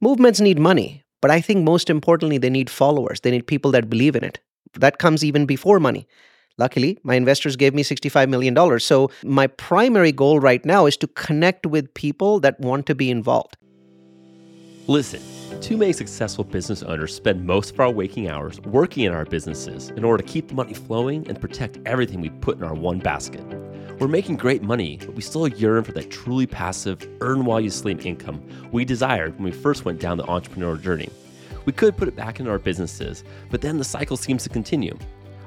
movements 0.00 0.40
need 0.40 0.58
money, 0.58 1.04
but 1.20 1.30
I 1.30 1.40
think 1.40 1.64
most 1.64 1.90
importantly, 1.90 2.38
they 2.38 2.50
need 2.50 2.70
followers. 2.70 3.20
They 3.20 3.30
need 3.30 3.46
people 3.46 3.70
that 3.72 3.90
believe 3.90 4.16
in 4.16 4.24
it. 4.24 4.40
That 4.74 4.98
comes 4.98 5.24
even 5.24 5.46
before 5.46 5.80
money. 5.80 6.06
Luckily, 6.58 6.98
my 7.04 7.14
investors 7.14 7.56
gave 7.56 7.72
me 7.72 7.84
$65 7.84 8.28
million. 8.28 8.80
So, 8.80 9.10
my 9.24 9.46
primary 9.46 10.10
goal 10.12 10.40
right 10.40 10.64
now 10.64 10.86
is 10.86 10.96
to 10.98 11.06
connect 11.06 11.66
with 11.66 11.92
people 11.94 12.40
that 12.40 12.58
want 12.58 12.86
to 12.86 12.94
be 12.94 13.10
involved. 13.10 13.56
Listen, 14.88 15.22
too 15.60 15.76
many 15.76 15.92
successful 15.92 16.44
business 16.44 16.82
owners 16.82 17.14
spend 17.14 17.44
most 17.44 17.72
of 17.72 17.80
our 17.80 17.90
waking 17.90 18.28
hours 18.28 18.60
working 18.62 19.04
in 19.04 19.12
our 19.12 19.24
businesses 19.24 19.90
in 19.90 20.04
order 20.04 20.22
to 20.22 20.28
keep 20.28 20.48
the 20.48 20.54
money 20.54 20.74
flowing 20.74 21.28
and 21.28 21.40
protect 21.40 21.78
everything 21.86 22.20
we 22.20 22.30
put 22.30 22.56
in 22.56 22.64
our 22.64 22.74
one 22.74 22.98
basket. 22.98 23.44
We're 23.98 24.06
making 24.06 24.36
great 24.36 24.62
money, 24.62 24.96
but 25.00 25.14
we 25.14 25.22
still 25.22 25.48
yearn 25.48 25.82
for 25.82 25.90
that 25.90 26.08
truly 26.08 26.46
passive, 26.46 27.04
earn 27.20 27.44
while 27.44 27.60
you 27.60 27.68
sleep 27.68 28.06
income 28.06 28.40
we 28.70 28.84
desired 28.84 29.34
when 29.34 29.42
we 29.42 29.50
first 29.50 29.84
went 29.84 29.98
down 29.98 30.18
the 30.18 30.24
entrepreneurial 30.24 30.80
journey. 30.80 31.08
We 31.64 31.72
could 31.72 31.96
put 31.96 32.06
it 32.06 32.14
back 32.14 32.38
into 32.38 32.52
our 32.52 32.60
businesses, 32.60 33.24
but 33.50 33.60
then 33.60 33.76
the 33.76 33.82
cycle 33.82 34.16
seems 34.16 34.44
to 34.44 34.50
continue. 34.50 34.96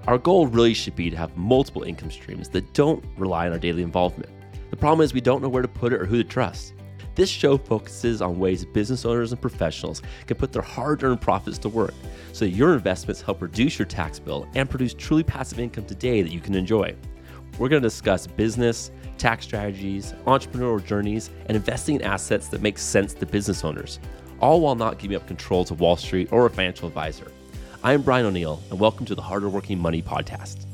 Our 0.05 0.17
goal 0.17 0.47
really 0.47 0.73
should 0.73 0.97
be 0.97 1.09
to 1.09 1.15
have 1.15 1.37
multiple 1.37 1.83
income 1.83 2.11
streams 2.11 2.49
that 2.49 2.73
don't 2.73 3.01
rely 3.17 3.45
on 3.45 3.53
our 3.53 3.59
daily 3.59 3.83
involvement. 3.83 4.29
The 4.69 4.75
problem 4.75 5.01
is 5.01 5.13
we 5.13 5.21
don't 5.21 5.41
know 5.41 5.47
where 5.47 5.61
to 5.61 5.67
put 5.69 5.93
it 5.93 6.01
or 6.01 6.05
who 6.05 6.17
to 6.17 6.23
trust. 6.25 6.73
This 7.15 7.29
show 7.29 7.57
focuses 7.57 8.21
on 8.21 8.37
ways 8.37 8.65
business 8.65 9.05
owners 9.05 9.31
and 9.31 9.39
professionals 9.39 10.01
can 10.27 10.35
put 10.35 10.51
their 10.51 10.61
hard 10.61 11.03
earned 11.03 11.21
profits 11.21 11.57
to 11.59 11.69
work 11.69 11.93
so 12.33 12.43
that 12.43 12.51
your 12.51 12.73
investments 12.73 13.21
help 13.21 13.41
reduce 13.41 13.79
your 13.79 13.85
tax 13.85 14.19
bill 14.19 14.45
and 14.55 14.69
produce 14.69 14.93
truly 14.93 15.23
passive 15.23 15.59
income 15.59 15.85
today 15.85 16.21
that 16.21 16.33
you 16.33 16.41
can 16.41 16.55
enjoy. 16.55 16.93
We're 17.57 17.69
going 17.69 17.81
to 17.81 17.87
discuss 17.87 18.25
business, 18.27 18.91
tax 19.17 19.45
strategies, 19.45 20.13
entrepreneurial 20.25 20.83
journeys, 20.83 21.29
and 21.45 21.55
investing 21.55 21.95
in 21.95 22.01
assets 22.01 22.47
that 22.47 22.61
make 22.61 22.77
sense 22.77 23.13
to 23.15 23.25
business 23.25 23.63
owners, 23.63 23.99
all 24.39 24.61
while 24.61 24.73
not 24.73 24.97
giving 24.97 25.17
up 25.17 25.27
control 25.27 25.63
to 25.65 25.73
Wall 25.75 25.95
Street 25.95 26.31
or 26.31 26.45
a 26.45 26.49
financial 26.49 26.87
advisor. 26.87 27.31
I'm 27.83 28.01
Brian 28.01 28.25
O'Neill, 28.25 28.61
and 28.71 28.79
welcome 28.79 29.05
to 29.05 29.15
the 29.15 29.21
Harder 29.21 29.49
Working 29.49 29.79
Money 29.79 30.01
Podcast. 30.01 30.65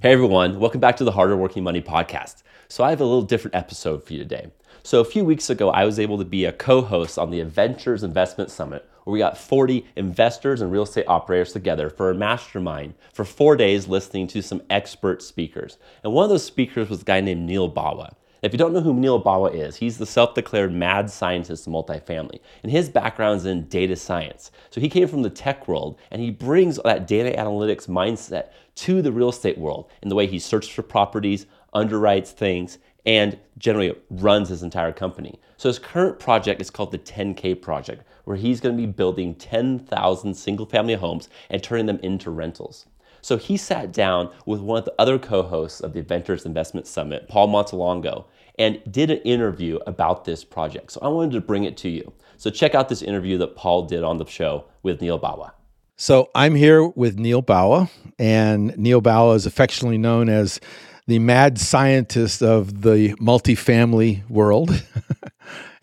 Hey 0.00 0.12
everyone, 0.12 0.60
welcome 0.60 0.80
back 0.80 0.96
to 0.98 1.04
the 1.04 1.12
Harder 1.12 1.36
Working 1.36 1.64
Money 1.64 1.80
Podcast. 1.80 2.42
So, 2.68 2.84
I 2.84 2.90
have 2.90 3.00
a 3.00 3.04
little 3.04 3.22
different 3.22 3.54
episode 3.54 4.04
for 4.04 4.12
you 4.12 4.18
today. 4.18 4.50
So, 4.82 5.00
a 5.00 5.04
few 5.04 5.24
weeks 5.24 5.48
ago, 5.50 5.70
I 5.70 5.84
was 5.84 5.98
able 5.98 6.18
to 6.18 6.24
be 6.24 6.44
a 6.44 6.52
co 6.52 6.82
host 6.82 7.18
on 7.18 7.30
the 7.30 7.40
Adventures 7.40 8.04
Investment 8.04 8.50
Summit, 8.50 8.88
where 9.04 9.12
we 9.12 9.18
got 9.18 9.38
40 9.38 9.86
investors 9.96 10.60
and 10.60 10.72
real 10.72 10.82
estate 10.82 11.06
operators 11.06 11.52
together 11.52 11.88
for 11.88 12.10
a 12.10 12.14
mastermind 12.14 12.94
for 13.12 13.24
four 13.24 13.56
days 13.56 13.88
listening 13.88 14.26
to 14.28 14.42
some 14.42 14.62
expert 14.70 15.22
speakers. 15.22 15.78
And 16.02 16.12
one 16.12 16.24
of 16.24 16.30
those 16.30 16.44
speakers 16.44 16.88
was 16.88 17.02
a 17.02 17.04
guy 17.04 17.20
named 17.20 17.46
Neal 17.46 17.70
Bawa. 17.70 18.14
If 18.44 18.52
you 18.52 18.58
don't 18.58 18.74
know 18.74 18.82
who 18.82 18.92
Neal 18.92 19.22
Bawa 19.22 19.54
is, 19.54 19.76
he's 19.76 19.96
the 19.96 20.04
self 20.04 20.34
declared 20.34 20.70
mad 20.70 21.08
scientist 21.08 21.66
of 21.66 21.72
multifamily. 21.72 22.40
And 22.62 22.70
his 22.70 22.90
background 22.90 23.38
is 23.38 23.46
in 23.46 23.68
data 23.68 23.96
science. 23.96 24.50
So 24.68 24.82
he 24.82 24.90
came 24.90 25.08
from 25.08 25.22
the 25.22 25.30
tech 25.30 25.66
world 25.66 25.98
and 26.10 26.20
he 26.20 26.30
brings 26.30 26.78
that 26.84 27.06
data 27.06 27.34
analytics 27.38 27.88
mindset 27.88 28.48
to 28.74 29.00
the 29.00 29.12
real 29.12 29.30
estate 29.30 29.56
world 29.56 29.90
in 30.02 30.10
the 30.10 30.14
way 30.14 30.26
he 30.26 30.38
searches 30.38 30.68
for 30.68 30.82
properties, 30.82 31.46
underwrites 31.74 32.32
things, 32.32 32.76
and 33.06 33.38
generally 33.56 33.94
runs 34.10 34.50
his 34.50 34.62
entire 34.62 34.92
company. 34.92 35.40
So 35.56 35.70
his 35.70 35.78
current 35.78 36.18
project 36.18 36.60
is 36.60 36.70
called 36.70 36.90
the 36.90 36.98
10K 36.98 37.62
Project, 37.62 38.02
where 38.24 38.36
he's 38.36 38.60
going 38.60 38.76
to 38.76 38.80
be 38.80 38.90
building 38.90 39.34
10,000 39.34 40.34
single 40.34 40.66
family 40.66 40.94
homes 40.94 41.28
and 41.50 41.62
turning 41.62 41.86
them 41.86 42.00
into 42.02 42.30
rentals. 42.30 42.86
So 43.20 43.38
he 43.38 43.56
sat 43.56 43.92
down 43.92 44.30
with 44.44 44.60
one 44.60 44.78
of 44.78 44.84
the 44.84 44.94
other 44.98 45.18
co-hosts 45.18 45.80
of 45.80 45.94
the 45.94 46.00
Adventures 46.00 46.44
Investment 46.44 46.86
Summit, 46.86 47.26
Paul 47.28 47.48
Montelongo, 47.48 48.26
and 48.58 48.80
did 48.90 49.10
an 49.10 49.18
interview 49.18 49.78
about 49.86 50.24
this 50.24 50.44
project. 50.44 50.92
So 50.92 51.00
I 51.02 51.08
wanted 51.08 51.32
to 51.32 51.40
bring 51.40 51.64
it 51.64 51.76
to 51.78 51.88
you. 51.88 52.12
So 52.36 52.50
check 52.50 52.74
out 52.74 52.88
this 52.88 53.00
interview 53.00 53.38
that 53.38 53.56
Paul 53.56 53.86
did 53.86 54.04
on 54.04 54.18
the 54.18 54.26
show 54.26 54.66
with 54.82 55.00
Neal 55.00 55.18
Bawa. 55.18 55.52
So 55.96 56.28
I'm 56.34 56.54
here 56.54 56.86
with 56.86 57.18
Neal 57.18 57.42
Bawa, 57.42 57.88
and 58.18 58.76
Neal 58.76 59.00
Bawa 59.00 59.36
is 59.36 59.46
affectionately 59.46 59.96
known 59.96 60.28
as 60.28 60.60
the 61.06 61.18
mad 61.18 61.58
scientist 61.58 62.42
of 62.42 62.82
the 62.82 63.14
multifamily 63.14 64.28
world. 64.28 64.82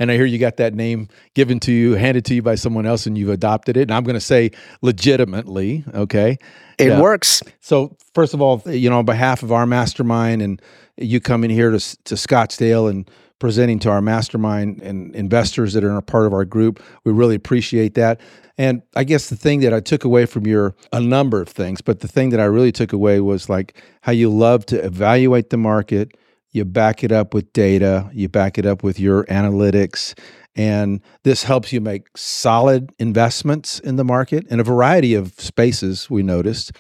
and 0.02 0.10
I 0.10 0.16
hear 0.16 0.26
you 0.26 0.40
got 0.40 0.58
that 0.58 0.74
name 0.74 1.10
given 1.36 1.60
to 1.60 1.72
you, 1.72 1.94
handed 1.94 2.26
to 2.26 2.34
you 2.34 2.42
by 2.42 2.56
someone 2.56 2.88
else, 2.88 3.06
and 3.06 3.16
you've 3.16 3.30
adopted 3.30 3.78
it. 3.78 3.84
And 3.84 3.92
I'm 3.92 4.04
going 4.04 4.16
to 4.16 4.20
say 4.20 4.50
legitimately, 4.82 5.86
okay? 5.94 6.40
It 6.80 6.88
yeah. 6.88 7.00
works. 7.00 7.44
So, 7.60 7.96
first 8.16 8.34
of 8.34 8.42
all, 8.42 8.64
you 8.66 8.90
know, 8.90 8.98
on 8.98 9.06
behalf 9.06 9.44
of 9.44 9.52
our 9.52 9.68
mastermind 9.68 10.42
and 10.42 10.60
you 10.98 11.20
coming 11.20 11.52
here 11.52 11.70
to, 11.70 11.80
to 12.06 12.16
Scottsdale 12.16 12.90
and 12.90 13.12
presenting 13.38 13.78
to 13.80 13.92
our 13.92 14.02
mastermind 14.02 14.82
and 14.82 15.16
investors 15.16 15.74
that 15.74 15.84
are 15.84 15.96
a 15.96 16.02
part 16.02 16.26
of 16.26 16.34
our 16.34 16.46
group, 16.46 16.82
we 17.04 17.12
really 17.12 17.36
appreciate 17.36 17.94
that. 17.94 18.20
And 18.58 18.82
I 18.96 19.04
guess 19.04 19.30
the 19.30 19.36
thing 19.36 19.60
that 19.60 19.72
I 19.72 19.82
took 19.82 20.04
away 20.04 20.26
from 20.26 20.48
your 20.48 20.76
a 20.92 21.00
number 21.00 21.42
of 21.42 21.50
things, 21.50 21.80
but 21.80 22.00
the 22.00 22.08
thing 22.08 22.32
that 22.32 22.40
I 22.40 22.46
really 22.46 22.72
took 22.72 22.92
away 22.92 23.22
was 23.22 23.50
like 23.50 23.80
how 24.02 24.14
you 24.14 24.32
love 24.32 24.66
to 24.68 24.84
evaluate 24.84 25.52
the 25.52 25.58
market, 25.58 26.18
you 26.52 26.66
back 26.66 27.04
it 27.04 27.12
up 27.12 27.34
with 27.34 27.52
data, 27.54 28.10
you 28.14 28.30
back 28.30 28.58
it 28.58 28.66
up 28.66 28.84
with 28.84 29.00
your 29.00 29.26
analytics, 29.26 30.18
and 30.56 31.02
this 31.24 31.44
helps 31.44 31.72
you 31.72 31.80
make 31.80 32.08
solid 32.16 32.92
investments 33.00 33.80
in 33.80 33.96
the 33.96 34.04
market 34.04 34.46
in 34.48 34.60
a 34.60 34.64
variety 34.64 35.14
of 35.14 35.34
spaces 35.40 36.10
we 36.10 36.24
noticed. 36.24 36.72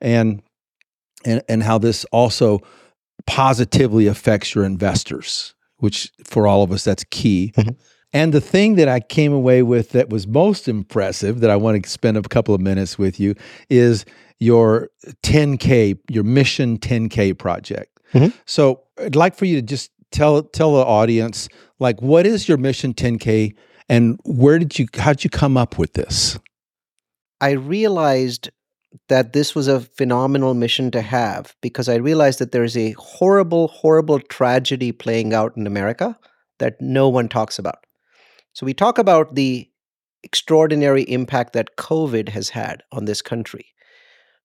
And 0.00 0.42
and 1.24 1.42
and 1.48 1.62
how 1.62 1.78
this 1.78 2.04
also 2.06 2.60
positively 3.26 4.06
affects 4.06 4.54
your 4.54 4.64
investors, 4.64 5.54
which 5.76 6.10
for 6.24 6.46
all 6.46 6.62
of 6.62 6.72
us 6.72 6.84
that's 6.84 7.04
key. 7.10 7.52
Mm-hmm. 7.56 7.70
And 8.14 8.34
the 8.34 8.40
thing 8.40 8.74
that 8.74 8.88
I 8.88 9.00
came 9.00 9.32
away 9.32 9.62
with 9.62 9.90
that 9.90 10.10
was 10.10 10.26
most 10.26 10.68
impressive, 10.68 11.40
that 11.40 11.50
I 11.50 11.56
want 11.56 11.82
to 11.82 11.88
spend 11.88 12.18
a 12.18 12.22
couple 12.22 12.54
of 12.54 12.60
minutes 12.60 12.98
with 12.98 13.18
you, 13.18 13.34
is 13.70 14.04
your 14.38 14.90
10K, 15.22 15.98
your 16.10 16.24
Mission 16.24 16.78
10K 16.78 17.38
project. 17.38 17.91
Mm-hmm. 18.12 18.36
So 18.46 18.82
I'd 18.98 19.16
like 19.16 19.34
for 19.34 19.44
you 19.44 19.56
to 19.56 19.62
just 19.62 19.90
tell 20.10 20.42
tell 20.42 20.74
the 20.74 20.84
audience, 20.84 21.48
like, 21.78 22.00
what 22.00 22.26
is 22.26 22.48
your 22.48 22.58
Mission 22.58 22.94
10K, 22.94 23.54
and 23.88 24.18
where 24.24 24.58
did 24.58 24.78
you, 24.78 24.86
how 24.96 25.12
did 25.12 25.24
you 25.24 25.30
come 25.30 25.56
up 25.56 25.78
with 25.78 25.94
this? 25.94 26.38
I 27.40 27.52
realized 27.52 28.50
that 29.08 29.32
this 29.32 29.54
was 29.54 29.68
a 29.68 29.80
phenomenal 29.80 30.54
mission 30.54 30.90
to 30.90 31.00
have 31.00 31.54
because 31.60 31.88
I 31.88 31.96
realized 31.96 32.38
that 32.38 32.52
there 32.52 32.64
is 32.64 32.76
a 32.76 32.92
horrible, 32.92 33.68
horrible 33.68 34.20
tragedy 34.20 34.92
playing 34.92 35.32
out 35.32 35.56
in 35.56 35.66
America 35.66 36.18
that 36.58 36.80
no 36.80 37.08
one 37.08 37.28
talks 37.28 37.58
about. 37.58 37.84
So 38.52 38.66
we 38.66 38.74
talk 38.74 38.98
about 38.98 39.34
the 39.34 39.68
extraordinary 40.22 41.02
impact 41.02 41.52
that 41.54 41.76
COVID 41.76 42.28
has 42.28 42.50
had 42.50 42.82
on 42.92 43.06
this 43.06 43.22
country. 43.22 43.66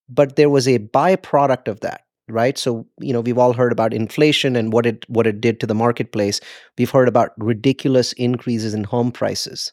But 0.09 0.37
there 0.37 0.49
was 0.49 0.67
a 0.67 0.79
byproduct 0.79 1.67
of 1.67 1.81
that, 1.81 2.01
right? 2.27 2.57
So, 2.57 2.85
you 2.99 3.13
know, 3.13 3.21
we've 3.21 3.37
all 3.37 3.53
heard 3.53 3.71
about 3.71 3.93
inflation 3.93 4.55
and 4.55 4.73
what 4.73 4.85
it 4.85 5.05
what 5.09 5.27
it 5.27 5.41
did 5.41 5.59
to 5.59 5.67
the 5.67 5.75
marketplace. 5.75 6.39
We've 6.77 6.89
heard 6.89 7.07
about 7.07 7.31
ridiculous 7.37 8.13
increases 8.13 8.73
in 8.73 8.83
home 8.83 9.11
prices. 9.11 9.71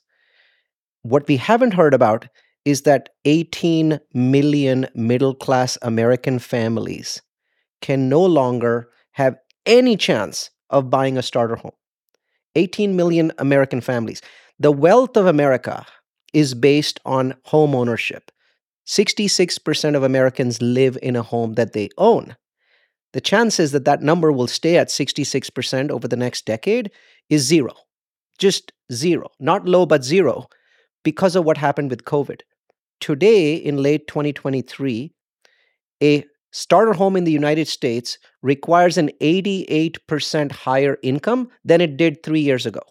What 1.02 1.28
we 1.28 1.36
haven't 1.36 1.74
heard 1.74 1.94
about 1.94 2.28
is 2.64 2.82
that 2.82 3.10
18 3.24 4.00
million 4.14 4.86
middle 4.94 5.34
class 5.34 5.76
American 5.82 6.38
families 6.38 7.20
can 7.82 8.08
no 8.08 8.24
longer 8.24 8.88
have 9.12 9.36
any 9.66 9.96
chance 9.96 10.50
of 10.70 10.90
buying 10.90 11.18
a 11.18 11.22
starter 11.22 11.56
home. 11.56 11.72
18 12.56 12.96
million 12.96 13.32
American 13.38 13.80
families. 13.80 14.22
The 14.58 14.72
wealth 14.72 15.16
of 15.16 15.26
America 15.26 15.84
is 16.32 16.54
based 16.54 17.00
on 17.04 17.34
home 17.44 17.74
ownership. 17.74 18.30
66% 18.86 19.96
of 19.96 20.02
Americans 20.02 20.60
live 20.60 20.98
in 21.02 21.16
a 21.16 21.22
home 21.22 21.54
that 21.54 21.72
they 21.72 21.88
own. 21.98 22.36
The 23.14 23.20
chances 23.20 23.70
that 23.70 23.84
that 23.84 24.02
number 24.02 24.32
will 24.32 24.48
stay 24.48 24.76
at 24.76 24.88
66% 24.88 25.90
over 25.90 26.08
the 26.08 26.16
next 26.16 26.46
decade 26.46 26.90
is 27.30 27.42
zero. 27.42 27.72
Just 28.40 28.72
zero. 28.92 29.30
Not 29.38 29.68
low, 29.68 29.86
but 29.86 30.02
zero 30.02 30.48
because 31.04 31.36
of 31.36 31.44
what 31.44 31.56
happened 31.56 31.90
with 31.90 32.04
COVID. 32.04 32.40
Today, 33.00 33.54
in 33.54 33.76
late 33.76 34.08
2023, 34.08 35.12
a 36.02 36.24
starter 36.50 36.92
home 36.92 37.14
in 37.14 37.22
the 37.22 37.30
United 37.30 37.68
States 37.68 38.18
requires 38.42 38.98
an 38.98 39.10
88% 39.20 40.50
higher 40.50 40.98
income 41.04 41.50
than 41.64 41.80
it 41.80 41.96
did 41.96 42.20
three 42.24 42.40
years 42.40 42.66
ago. 42.66 42.82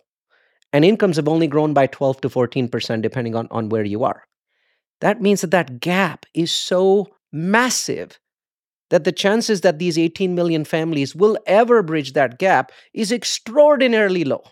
And 0.72 0.86
incomes 0.86 1.18
have 1.18 1.28
only 1.28 1.48
grown 1.48 1.74
by 1.74 1.88
12 1.88 2.22
to 2.22 2.30
14%, 2.30 3.02
depending 3.02 3.36
on, 3.36 3.50
on 3.52 3.68
where 3.68 3.84
you 3.84 4.06
are. 4.06 4.24
That 5.02 5.22
means 5.22 5.42
that 5.42 5.52
that 5.52 5.82
gap 5.82 6.26
is 6.34 6.50
so 6.50 7.10
massive 7.34 8.20
that 8.94 9.06
the 9.06 9.12
chances 9.12 9.62
that 9.62 9.80
these 9.80 9.98
18 9.98 10.36
million 10.36 10.64
families 10.64 11.16
will 11.16 11.36
ever 11.48 11.82
bridge 11.82 12.14
that 12.14 12.38
gap 12.38 12.72
is 12.94 13.12
extraordinarily 13.12 14.24
low. 14.24 14.44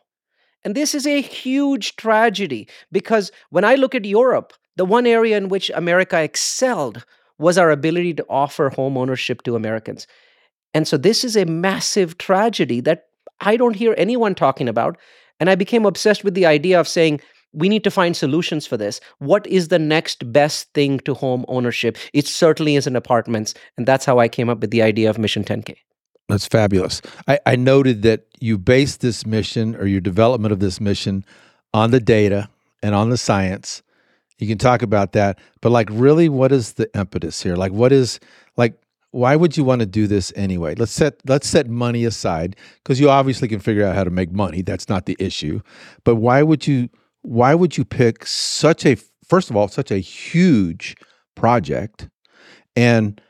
And 0.64 0.74
this 0.74 0.96
is 0.96 1.06
a 1.06 1.22
huge 1.22 1.96
tragedy 1.96 2.68
because 2.92 3.32
when 3.52 3.64
I 3.64 3.76
look 3.76 3.94
at 3.94 4.04
Europe, 4.04 4.54
the 4.78 4.84
one 4.84 5.06
area 5.06 5.38
in 5.38 5.50
which 5.50 5.70
America 5.76 6.20
excelled 6.20 7.06
was 7.38 7.60
our 7.60 7.70
ability 7.70 8.16
to 8.16 8.26
offer 8.32 8.70
home 8.70 8.98
ownership 8.98 9.44
to 9.44 9.56
Americans. 9.56 10.08
And 10.74 10.88
so 10.88 10.98
this 10.98 11.24
is 11.24 11.38
a 11.38 11.46
massive 11.46 12.18
tragedy 12.18 12.82
that 12.82 13.10
I 13.42 13.58
don't 13.58 13.76
hear 13.76 13.94
anyone 13.96 14.34
talking 14.34 14.68
about. 14.68 14.98
And 15.40 15.52
I 15.52 15.56
became 15.56 15.86
obsessed 15.86 16.24
with 16.24 16.34
the 16.34 16.48
idea 16.48 16.80
of 16.80 16.88
saying, 16.88 17.22
we 17.53 17.69
need 17.69 17.83
to 17.83 17.92
find 17.92 18.15
solutions 18.15 18.65
for 18.65 18.77
this. 18.77 19.00
What 19.19 19.45
is 19.48 19.68
the 19.68 19.80
next 19.80 20.31
best 20.31 20.71
thing 20.74 21.00
to 21.01 21.13
home 21.13 21.45
ownership? 21.48 21.98
It 22.13 22.27
certainly 22.27 22.75
isn't 22.75 22.95
apartments. 22.95 23.53
And 23.77 23.88
that's 23.88 24.06
how 24.06 24.19
I 24.19 24.27
came 24.27 24.50
up 24.50 24.59
with 24.59 24.71
the 24.71 24.81
idea 24.81 25.09
of 25.09 25.18
Mission 25.18 25.44
10K. 25.44 25.75
That's 26.30 26.48
fabulous. 26.48 27.01
I, 27.27 27.39
I 27.45 27.56
noted 27.57 28.03
that 28.03 28.25
you 28.39 28.57
based 28.57 29.01
this 29.01 29.25
mission 29.25 29.75
or 29.75 29.86
your 29.86 30.00
development 30.00 30.53
of 30.53 30.59
this 30.59 30.80
mission 30.80 31.25
on 31.74 31.92
the 31.92 32.00
data 32.00 32.50
and 32.81 32.95
on 32.95 33.09
the 33.09 33.18
science. 33.18 33.81
You 34.39 34.48
can 34.48 34.57
talk 34.57 34.81
about 34.81 35.12
that, 35.12 35.39
but 35.62 35.71
like, 35.71 35.89
really, 35.92 36.30
what 36.30 36.51
is 36.51 36.74
the 36.74 36.89
impetus 36.98 37.44
here? 37.44 37.56
Like, 37.56 37.74
what 37.74 37.92
is 37.92 38.19
like? 38.57 38.75
Why 39.12 39.36
would 39.36 39.57
you 39.57 39.65
want 39.65 39.81
to 39.81 39.86
do 39.86 40.07
this 40.07 40.31
anyway? 40.36 40.74
Let's 40.74 40.94
set 40.94 41.15
let's 41.27 41.48
set 41.48 41.68
money 41.68 42.06
aside 42.06 42.56
because 42.77 43.00
you 43.00 43.09
obviously 43.09 43.48
can 43.50 43.59
figure 43.59 43.86
out 43.86 43.94
how 43.94 44.03
to 44.03 44.09
make 44.09 44.31
money. 44.31 44.62
That's 44.62 44.89
not 44.89 45.06
the 45.06 45.15
issue. 45.19 45.62
But 46.06 46.15
why 46.15 46.42
would 46.42 46.65
you 46.65 46.89
why 47.22 47.56
would 47.56 47.78
you 47.78 47.86
pick 47.86 48.26
such 48.26 48.86
a 48.86 48.96
first 49.28 49.50
of 49.50 49.56
all 49.56 49.68
such 49.68 49.92
a 49.92 50.00
huge 50.00 50.96
project? 51.36 52.10
And 52.76 53.22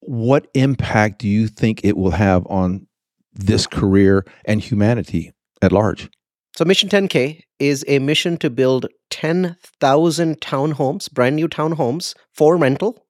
what 0.00 0.48
impact 0.54 1.18
do 1.18 1.28
you 1.28 1.48
think 1.48 1.80
it 1.84 1.96
will 1.96 2.12
have 2.12 2.46
on 2.48 2.86
this 3.34 3.66
career 3.66 4.24
and 4.44 4.60
humanity 4.60 5.32
at 5.60 5.72
large? 5.72 6.08
So 6.56 6.64
mission 6.64 6.88
10k 6.88 7.42
is 7.58 7.84
a 7.88 7.98
mission 7.98 8.36
to 8.38 8.48
build 8.48 8.86
10,000 9.10 10.40
townhomes 10.40 11.12
brand 11.12 11.36
new 11.36 11.48
townhomes 11.48 12.14
for 12.32 12.56
rental 12.56 13.04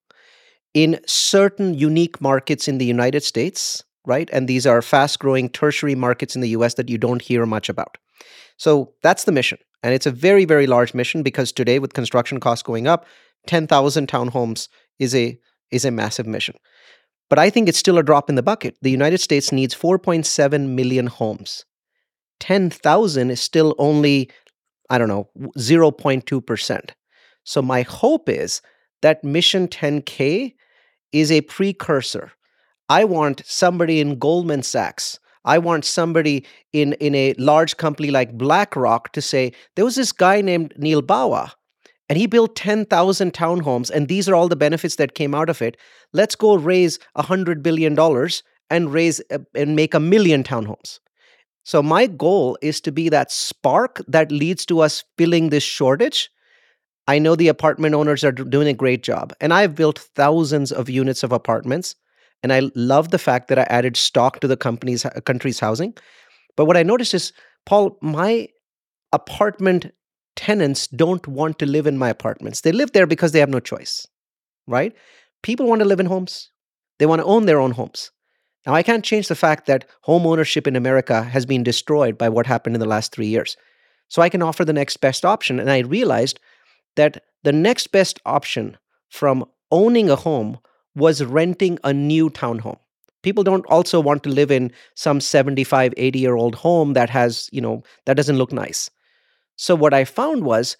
in 0.74 1.00
certain 1.06 1.74
unique 1.74 2.20
markets 2.20 2.68
in 2.68 2.78
the 2.78 2.84
United 2.84 3.22
States 3.22 3.84
right? 4.06 4.30
And 4.32 4.48
these 4.48 4.66
are 4.66 4.80
fast 4.80 5.18
growing 5.18 5.50
tertiary 5.50 5.94
markets 5.94 6.34
in 6.34 6.40
the 6.40 6.50
US 6.50 6.74
that 6.74 6.88
you 6.88 6.96
don't 6.96 7.20
hear 7.20 7.44
much 7.44 7.68
about. 7.68 7.98
So 8.56 8.94
that's 9.02 9.24
the 9.24 9.32
mission 9.32 9.58
and 9.86 9.94
it's 9.94 10.04
a 10.04 10.10
very, 10.10 10.44
very 10.44 10.66
large 10.66 10.94
mission 10.94 11.22
because 11.22 11.52
today, 11.52 11.78
with 11.78 11.92
construction 11.92 12.40
costs 12.40 12.64
going 12.64 12.88
up, 12.88 13.06
10,000 13.46 14.08
townhomes 14.08 14.66
is 14.98 15.14
a, 15.14 15.38
is 15.70 15.84
a 15.84 15.92
massive 15.92 16.26
mission. 16.26 16.56
But 17.30 17.38
I 17.38 17.50
think 17.50 17.68
it's 17.68 17.78
still 17.78 17.96
a 17.96 18.02
drop 18.02 18.28
in 18.28 18.34
the 18.34 18.42
bucket. 18.42 18.76
The 18.82 18.90
United 18.90 19.18
States 19.18 19.52
needs 19.52 19.76
4.7 19.76 20.70
million 20.70 21.06
homes. 21.06 21.64
10,000 22.40 23.30
is 23.30 23.40
still 23.40 23.76
only, 23.78 24.28
I 24.90 24.98
don't 24.98 25.06
know, 25.06 25.28
0.2%. 25.56 26.90
So 27.44 27.62
my 27.62 27.82
hope 27.82 28.28
is 28.28 28.62
that 29.02 29.22
Mission 29.22 29.68
10K 29.68 30.56
is 31.12 31.30
a 31.30 31.42
precursor. 31.42 32.32
I 32.88 33.04
want 33.04 33.42
somebody 33.46 34.00
in 34.00 34.18
Goldman 34.18 34.64
Sachs 34.64 35.20
I 35.46 35.58
want 35.58 35.84
somebody 35.84 36.44
in, 36.72 36.92
in 36.94 37.14
a 37.14 37.32
large 37.38 37.76
company 37.76 38.10
like 38.10 38.36
BlackRock 38.36 39.12
to 39.12 39.22
say, 39.22 39.52
there 39.76 39.84
was 39.84 39.94
this 39.96 40.12
guy 40.12 40.40
named 40.40 40.74
Neal 40.76 41.02
Bawa, 41.02 41.52
and 42.08 42.18
he 42.18 42.26
built 42.26 42.56
10,000 42.56 43.32
townhomes, 43.32 43.90
and 43.90 44.08
these 44.08 44.28
are 44.28 44.34
all 44.34 44.48
the 44.48 44.56
benefits 44.56 44.96
that 44.96 45.14
came 45.14 45.34
out 45.34 45.48
of 45.48 45.62
it. 45.62 45.76
Let's 46.12 46.34
go 46.34 46.56
raise 46.56 46.98
$100 47.16 47.62
billion 47.62 47.96
and 48.68 48.92
raise 48.92 49.20
a, 49.30 49.40
and 49.54 49.76
make 49.76 49.94
a 49.94 50.00
million 50.00 50.42
townhomes. 50.42 50.98
So 51.64 51.82
my 51.82 52.06
goal 52.06 52.58
is 52.62 52.80
to 52.82 52.92
be 52.92 53.08
that 53.08 53.32
spark 53.32 54.00
that 54.06 54.30
leads 54.30 54.66
to 54.66 54.80
us 54.80 55.02
filling 55.18 55.50
this 55.50 55.64
shortage. 55.64 56.30
I 57.08 57.18
know 57.18 57.34
the 57.36 57.48
apartment 57.48 57.94
owners 57.94 58.24
are 58.24 58.32
doing 58.32 58.68
a 58.68 58.74
great 58.74 59.02
job, 59.02 59.32
and 59.40 59.52
I've 59.52 59.74
built 59.74 59.98
thousands 60.14 60.72
of 60.72 60.90
units 60.90 61.22
of 61.22 61.32
apartments. 61.32 61.94
And 62.42 62.52
I 62.52 62.70
love 62.74 63.10
the 63.10 63.18
fact 63.18 63.48
that 63.48 63.58
I 63.58 63.66
added 63.68 63.96
stock 63.96 64.40
to 64.40 64.48
the 64.48 64.56
company's 64.56 65.04
uh, 65.04 65.10
country's 65.24 65.60
housing. 65.60 65.94
But 66.56 66.66
what 66.66 66.76
I 66.76 66.82
noticed 66.82 67.14
is, 67.14 67.32
Paul, 67.64 67.98
my 68.00 68.48
apartment 69.12 69.92
tenants 70.36 70.86
don't 70.86 71.26
want 71.26 71.58
to 71.58 71.66
live 71.66 71.86
in 71.86 71.98
my 71.98 72.08
apartments. 72.08 72.60
They 72.60 72.72
live 72.72 72.92
there 72.92 73.06
because 73.06 73.32
they 73.32 73.40
have 73.40 73.48
no 73.48 73.60
choice, 73.60 74.06
right? 74.66 74.94
People 75.42 75.66
want 75.66 75.80
to 75.80 75.88
live 75.88 76.00
in 76.00 76.06
homes. 76.06 76.50
They 76.98 77.06
want 77.06 77.20
to 77.20 77.26
own 77.26 77.46
their 77.46 77.60
own 77.60 77.72
homes. 77.72 78.10
Now, 78.66 78.74
I 78.74 78.82
can't 78.82 79.04
change 79.04 79.28
the 79.28 79.34
fact 79.34 79.66
that 79.66 79.88
home 80.02 80.26
ownership 80.26 80.66
in 80.66 80.76
America 80.76 81.22
has 81.22 81.46
been 81.46 81.62
destroyed 81.62 82.18
by 82.18 82.28
what 82.28 82.46
happened 82.46 82.74
in 82.74 82.80
the 82.80 82.88
last 82.88 83.12
three 83.12 83.26
years. 83.26 83.56
So 84.08 84.22
I 84.22 84.28
can 84.28 84.42
offer 84.42 84.64
the 84.64 84.72
next 84.72 84.96
best 84.98 85.24
option. 85.24 85.60
And 85.60 85.70
I 85.70 85.80
realized 85.80 86.40
that 86.96 87.22
the 87.44 87.52
next 87.52 87.88
best 87.88 88.18
option 88.26 88.76
from 89.08 89.44
owning 89.70 90.10
a 90.10 90.16
home 90.16 90.58
was 90.96 91.22
renting 91.22 91.78
a 91.84 91.92
new 91.92 92.30
townhome. 92.30 92.78
People 93.22 93.44
don't 93.44 93.66
also 93.66 94.00
want 94.00 94.22
to 94.24 94.30
live 94.30 94.50
in 94.50 94.72
some 94.94 95.20
75, 95.20 95.92
80 95.96 96.18
year 96.18 96.34
old 96.34 96.54
home 96.54 96.94
that 96.94 97.10
has, 97.10 97.48
you 97.52 97.60
know, 97.60 97.82
that 98.06 98.16
doesn't 98.16 98.38
look 98.38 98.52
nice. 98.52 98.90
So 99.56 99.74
what 99.74 99.94
I 99.94 100.04
found 100.04 100.44
was 100.44 100.76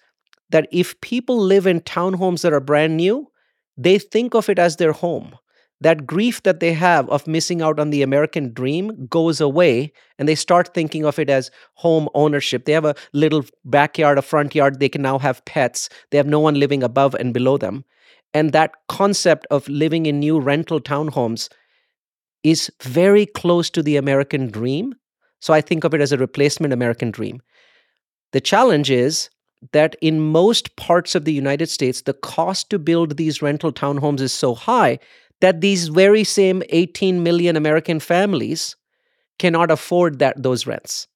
that 0.49 0.67
if 0.71 0.99
people 1.01 1.37
live 1.37 1.67
in 1.67 1.81
townhomes 1.81 2.41
that 2.41 2.53
are 2.53 2.59
brand 2.59 2.97
new, 2.97 3.27
they 3.75 3.99
think 3.99 4.33
of 4.33 4.49
it 4.49 4.59
as 4.59 4.77
their 4.77 4.91
home. 4.91 5.35
That 5.79 6.07
grief 6.07 6.41
that 6.43 6.59
they 6.59 6.73
have 6.73 7.07
of 7.09 7.27
missing 7.27 7.61
out 7.61 7.79
on 7.79 7.91
the 7.91 8.01
American 8.01 8.51
dream 8.51 9.07
goes 9.07 9.39
away, 9.39 9.93
and 10.17 10.27
they 10.27 10.33
start 10.33 10.73
thinking 10.73 11.05
of 11.05 11.19
it 11.19 11.29
as 11.29 11.51
home 11.75 12.09
ownership. 12.15 12.65
They 12.65 12.71
have 12.71 12.85
a 12.85 12.95
little 13.13 13.45
backyard, 13.63 14.17
a 14.17 14.23
front 14.23 14.55
yard. 14.55 14.79
They 14.79 14.89
can 14.89 15.03
now 15.03 15.19
have 15.19 15.45
pets. 15.45 15.89
They 16.09 16.17
have 16.17 16.25
no 16.25 16.39
one 16.39 16.55
living 16.55 16.81
above 16.81 17.13
and 17.13 17.31
below 17.31 17.57
them. 17.57 17.85
And 18.33 18.51
that 18.51 18.71
concept 18.87 19.47
of 19.49 19.67
living 19.67 20.05
in 20.05 20.19
new 20.19 20.39
rental 20.39 20.79
townhomes 20.79 21.49
is 22.43 22.71
very 22.83 23.25
close 23.25 23.69
to 23.71 23.81
the 23.81 23.97
American 23.97 24.49
dream. 24.49 24.93
So 25.39 25.53
I 25.53 25.61
think 25.61 25.83
of 25.83 25.93
it 25.93 26.01
as 26.01 26.11
a 26.11 26.17
replacement 26.17 26.73
American 26.73 27.11
dream. 27.11 27.41
The 28.31 28.41
challenge 28.41 28.91
is 28.91 29.29
that 29.73 29.95
in 30.01 30.19
most 30.19 30.75
parts 30.75 31.15
of 31.15 31.25
the 31.25 31.33
United 31.33 31.69
States, 31.69 32.01
the 32.01 32.13
cost 32.13 32.69
to 32.69 32.79
build 32.79 33.17
these 33.17 33.41
rental 33.41 33.71
townhomes 33.71 34.21
is 34.21 34.31
so 34.31 34.53
high 34.53 34.99
that 35.41 35.61
these 35.61 35.87
very 35.87 36.23
same 36.23 36.63
18 36.69 37.23
million 37.23 37.55
American 37.55 37.99
families 37.99 38.75
cannot 39.39 39.71
afford 39.71 40.19
that 40.19 40.41
those 40.41 40.65
rents. 40.65 41.07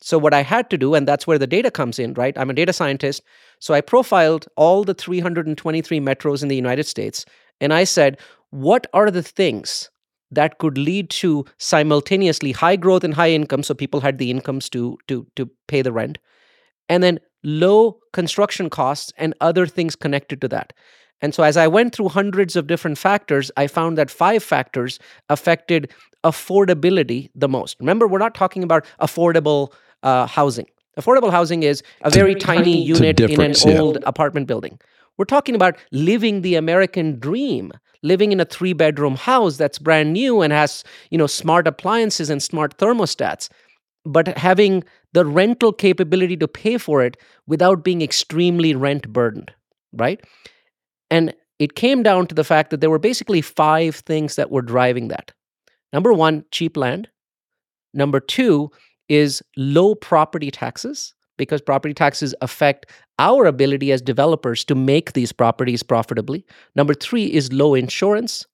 So 0.00 0.18
what 0.18 0.34
I 0.34 0.42
had 0.42 0.70
to 0.70 0.78
do, 0.78 0.94
and 0.94 1.08
that's 1.08 1.26
where 1.26 1.38
the 1.38 1.46
data 1.46 1.70
comes 1.70 1.98
in, 1.98 2.14
right? 2.14 2.36
I'm 2.38 2.50
a 2.50 2.54
data 2.54 2.72
scientist. 2.72 3.22
So 3.58 3.74
I 3.74 3.80
profiled 3.80 4.46
all 4.56 4.84
the 4.84 4.94
323 4.94 6.00
metros 6.00 6.42
in 6.42 6.48
the 6.48 6.56
United 6.56 6.84
States, 6.84 7.24
and 7.60 7.74
I 7.74 7.84
said, 7.84 8.18
what 8.50 8.86
are 8.94 9.10
the 9.10 9.22
things 9.22 9.90
that 10.30 10.58
could 10.58 10.78
lead 10.78 11.10
to 11.10 11.44
simultaneously 11.58 12.52
high 12.52 12.76
growth 12.76 13.04
and 13.04 13.14
high 13.14 13.30
income, 13.30 13.62
so 13.62 13.74
people 13.74 14.00
had 14.00 14.18
the 14.18 14.30
incomes 14.30 14.68
to 14.70 14.98
to 15.08 15.26
to 15.36 15.50
pay 15.66 15.82
the 15.82 15.92
rent, 15.92 16.18
and 16.88 17.02
then 17.02 17.18
low 17.44 17.98
construction 18.12 18.68
costs 18.68 19.12
and 19.16 19.34
other 19.40 19.66
things 19.66 19.96
connected 19.96 20.40
to 20.40 20.48
that. 20.48 20.72
And 21.20 21.34
so 21.34 21.42
as 21.42 21.56
I 21.56 21.66
went 21.66 21.94
through 21.94 22.10
hundreds 22.10 22.56
of 22.56 22.66
different 22.66 22.98
factors, 22.98 23.50
I 23.56 23.66
found 23.66 23.98
that 23.98 24.10
five 24.10 24.42
factors 24.42 24.98
affected 25.28 25.92
affordability 26.24 27.30
the 27.34 27.48
most. 27.48 27.76
Remember, 27.80 28.06
we're 28.06 28.18
not 28.18 28.34
talking 28.34 28.62
about 28.62 28.84
affordable 29.00 29.72
uh, 30.02 30.26
housing. 30.26 30.66
Affordable 30.98 31.30
housing 31.30 31.62
is 31.62 31.82
a 32.02 32.10
very 32.10 32.34
tiny 32.34 32.82
unit 32.82 33.20
in 33.20 33.40
an 33.40 33.54
yeah. 33.64 33.78
old 33.78 33.98
apartment 34.04 34.46
building. 34.46 34.78
We're 35.16 35.24
talking 35.24 35.54
about 35.54 35.76
living 35.92 36.42
the 36.42 36.54
American 36.56 37.18
dream, 37.18 37.72
living 38.02 38.32
in 38.32 38.40
a 38.40 38.44
three 38.44 38.72
bedroom 38.72 39.16
house 39.16 39.56
that's 39.56 39.78
brand 39.78 40.12
new 40.12 40.42
and 40.42 40.52
has, 40.52 40.84
you 41.10 41.18
know, 41.18 41.26
smart 41.26 41.66
appliances 41.66 42.30
and 42.30 42.42
smart 42.42 42.78
thermostats, 42.78 43.48
but 44.04 44.36
having 44.38 44.84
the 45.12 45.24
rental 45.24 45.72
capability 45.72 46.36
to 46.36 46.48
pay 46.48 46.78
for 46.78 47.02
it 47.02 47.16
without 47.46 47.82
being 47.82 48.02
extremely 48.02 48.74
rent 48.74 49.12
burdened, 49.12 49.52
right? 49.92 50.20
And 51.10 51.34
it 51.58 51.74
came 51.74 52.02
down 52.02 52.26
to 52.28 52.34
the 52.34 52.44
fact 52.44 52.70
that 52.70 52.80
there 52.80 52.90
were 52.90 52.98
basically 52.98 53.40
five 53.40 53.96
things 53.96 54.36
that 54.36 54.50
were 54.50 54.62
driving 54.62 55.08
that. 55.08 55.32
Number 55.92 56.12
one, 56.12 56.44
cheap 56.50 56.76
land. 56.76 57.08
Number 57.94 58.20
two, 58.20 58.70
is 59.08 59.42
low 59.56 59.94
property 59.94 60.50
taxes 60.50 61.14
because 61.36 61.62
property 61.62 61.94
taxes 61.94 62.34
affect 62.40 62.86
our 63.18 63.46
ability 63.46 63.92
as 63.92 64.02
developers 64.02 64.64
to 64.64 64.74
make 64.74 65.12
these 65.12 65.32
properties 65.32 65.82
profitably. 65.82 66.44
Number 66.76 66.94
three 66.94 67.26
is 67.26 67.52
low 67.52 67.74
insurance. 67.74 68.46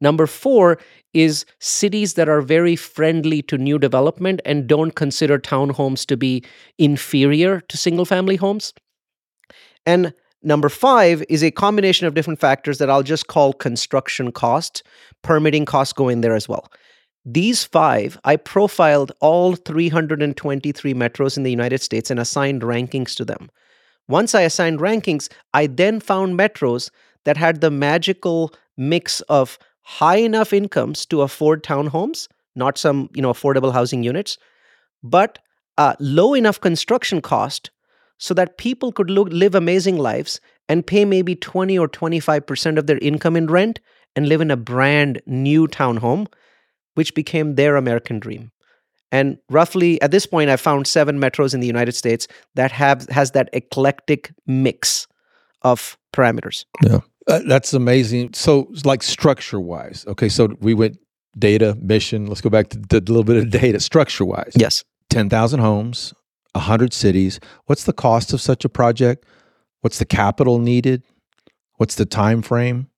Number 0.00 0.26
four 0.26 0.78
is 1.14 1.44
cities 1.60 2.14
that 2.14 2.28
are 2.28 2.40
very 2.40 2.74
friendly 2.74 3.40
to 3.42 3.56
new 3.56 3.78
development 3.78 4.40
and 4.44 4.66
don't 4.66 4.96
consider 4.96 5.38
townhomes 5.38 6.04
to 6.06 6.16
be 6.16 6.42
inferior 6.78 7.60
to 7.60 7.76
single 7.76 8.04
family 8.04 8.34
homes. 8.34 8.72
And 9.86 10.12
number 10.42 10.68
five 10.68 11.22
is 11.28 11.44
a 11.44 11.52
combination 11.52 12.08
of 12.08 12.14
different 12.14 12.40
factors 12.40 12.78
that 12.78 12.90
I'll 12.90 13.04
just 13.04 13.28
call 13.28 13.52
construction 13.52 14.32
cost. 14.32 14.82
Permitting 15.22 15.66
costs 15.66 15.92
go 15.92 16.08
in 16.08 16.20
there 16.20 16.34
as 16.34 16.48
well. 16.48 16.68
These 17.24 17.64
five, 17.64 18.18
I 18.24 18.36
profiled 18.36 19.12
all 19.20 19.54
323 19.54 20.94
metros 20.94 21.36
in 21.36 21.44
the 21.44 21.50
United 21.50 21.80
States 21.80 22.10
and 22.10 22.18
assigned 22.18 22.62
rankings 22.62 23.14
to 23.16 23.24
them. 23.24 23.50
Once 24.08 24.34
I 24.34 24.42
assigned 24.42 24.80
rankings, 24.80 25.28
I 25.54 25.68
then 25.68 26.00
found 26.00 26.38
metros 26.38 26.90
that 27.24 27.36
had 27.36 27.60
the 27.60 27.70
magical 27.70 28.52
mix 28.76 29.20
of 29.22 29.58
high 29.82 30.16
enough 30.16 30.52
incomes 30.52 31.06
to 31.06 31.22
afford 31.22 31.62
townhomes, 31.62 32.28
not 32.56 32.76
some 32.78 33.08
you 33.14 33.22
know 33.22 33.32
affordable 33.32 33.72
housing 33.72 34.02
units, 34.02 34.38
but 35.02 35.38
uh, 35.78 35.94
low 36.00 36.34
enough 36.34 36.60
construction 36.60 37.20
cost 37.20 37.70
so 38.18 38.34
that 38.34 38.58
people 38.58 38.92
could 38.92 39.10
live 39.10 39.54
amazing 39.54 39.98
lives 39.98 40.40
and 40.68 40.86
pay 40.86 41.04
maybe 41.04 41.34
20 41.34 41.78
or 41.78 41.88
25% 41.88 42.78
of 42.78 42.86
their 42.86 42.98
income 42.98 43.36
in 43.36 43.46
rent 43.46 43.80
and 44.14 44.28
live 44.28 44.40
in 44.40 44.50
a 44.50 44.56
brand 44.56 45.20
new 45.26 45.66
townhome, 45.66 46.26
which 46.94 47.14
became 47.14 47.54
their 47.54 47.76
American 47.76 48.18
dream. 48.18 48.50
And 49.10 49.38
roughly 49.50 50.00
at 50.00 50.10
this 50.10 50.24
point, 50.26 50.48
I 50.50 50.56
found 50.56 50.86
seven 50.86 51.18
metros 51.18 51.52
in 51.52 51.60
the 51.60 51.66
United 51.66 51.92
States 51.94 52.26
that 52.54 52.72
have 52.72 53.06
has 53.10 53.32
that 53.32 53.50
eclectic 53.52 54.32
mix 54.46 55.06
of 55.62 55.98
parameters. 56.14 56.64
Yeah, 56.82 57.00
uh, 57.28 57.40
that's 57.46 57.74
amazing. 57.74 58.32
So, 58.32 58.72
like 58.84 59.02
structure 59.02 59.60
wise, 59.60 60.04
okay. 60.08 60.28
So 60.30 60.48
we 60.60 60.72
went 60.74 60.96
data, 61.38 61.76
mission. 61.80 62.26
Let's 62.26 62.40
go 62.40 62.50
back 62.50 62.68
to, 62.70 62.78
a 62.78 63.00
little 63.00 63.24
bit 63.24 63.36
of 63.36 63.50
data. 63.50 63.80
Structure 63.80 64.24
wise, 64.24 64.52
Yes. 64.56 64.82
ten 65.10 65.28
thousand 65.28 65.60
homes, 65.60 66.14
hundred 66.56 66.94
cities. 66.94 67.38
What's 67.66 67.84
the 67.84 67.92
cost 67.92 68.32
of 68.32 68.40
such 68.40 68.64
a 68.64 68.68
project? 68.70 69.26
What's 69.82 69.98
the 69.98 70.06
capital 70.06 70.58
needed? 70.58 71.02
What's 71.76 71.96
the 71.96 72.06
time 72.06 72.40
frame? 72.40 72.88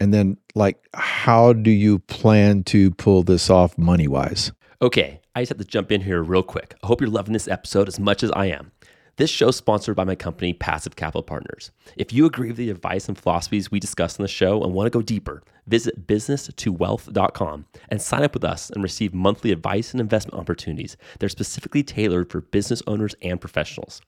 And 0.00 0.14
then, 0.14 0.36
like, 0.54 0.78
how 0.94 1.52
do 1.52 1.70
you 1.70 1.98
plan 2.00 2.62
to 2.64 2.92
pull 2.92 3.22
this 3.22 3.50
off 3.50 3.76
money 3.76 4.06
wise? 4.06 4.52
Okay, 4.80 5.20
I 5.34 5.42
just 5.42 5.50
have 5.50 5.58
to 5.58 5.64
jump 5.64 5.90
in 5.90 6.02
here 6.02 6.22
real 6.22 6.42
quick. 6.42 6.76
I 6.82 6.86
hope 6.86 7.00
you're 7.00 7.10
loving 7.10 7.32
this 7.32 7.48
episode 7.48 7.88
as 7.88 7.98
much 7.98 8.22
as 8.22 8.30
I 8.32 8.46
am. 8.46 8.70
This 9.16 9.30
show's 9.30 9.56
sponsored 9.56 9.96
by 9.96 10.04
my 10.04 10.14
company, 10.14 10.52
Passive 10.52 10.94
Capital 10.94 11.24
Partners. 11.24 11.72
If 11.96 12.12
you 12.12 12.24
agree 12.24 12.48
with 12.48 12.56
the 12.56 12.70
advice 12.70 13.08
and 13.08 13.18
philosophies 13.18 13.68
we 13.68 13.80
discussed 13.80 14.20
on 14.20 14.22
the 14.22 14.28
show 14.28 14.62
and 14.62 14.72
want 14.72 14.86
to 14.86 14.96
go 14.96 15.02
deeper, 15.02 15.42
visit 15.66 16.06
business2wealth.com 16.06 17.66
and 17.88 18.00
sign 18.00 18.22
up 18.22 18.34
with 18.34 18.44
us 18.44 18.70
and 18.70 18.84
receive 18.84 19.12
monthly 19.12 19.50
advice 19.50 19.90
and 19.90 20.00
investment 20.00 20.40
opportunities 20.40 20.96
that 21.18 21.26
are 21.26 21.30
specifically 21.30 21.82
tailored 21.82 22.30
for 22.30 22.42
business 22.42 22.80
owners 22.86 23.16
and 23.20 23.40
professionals. 23.40 24.00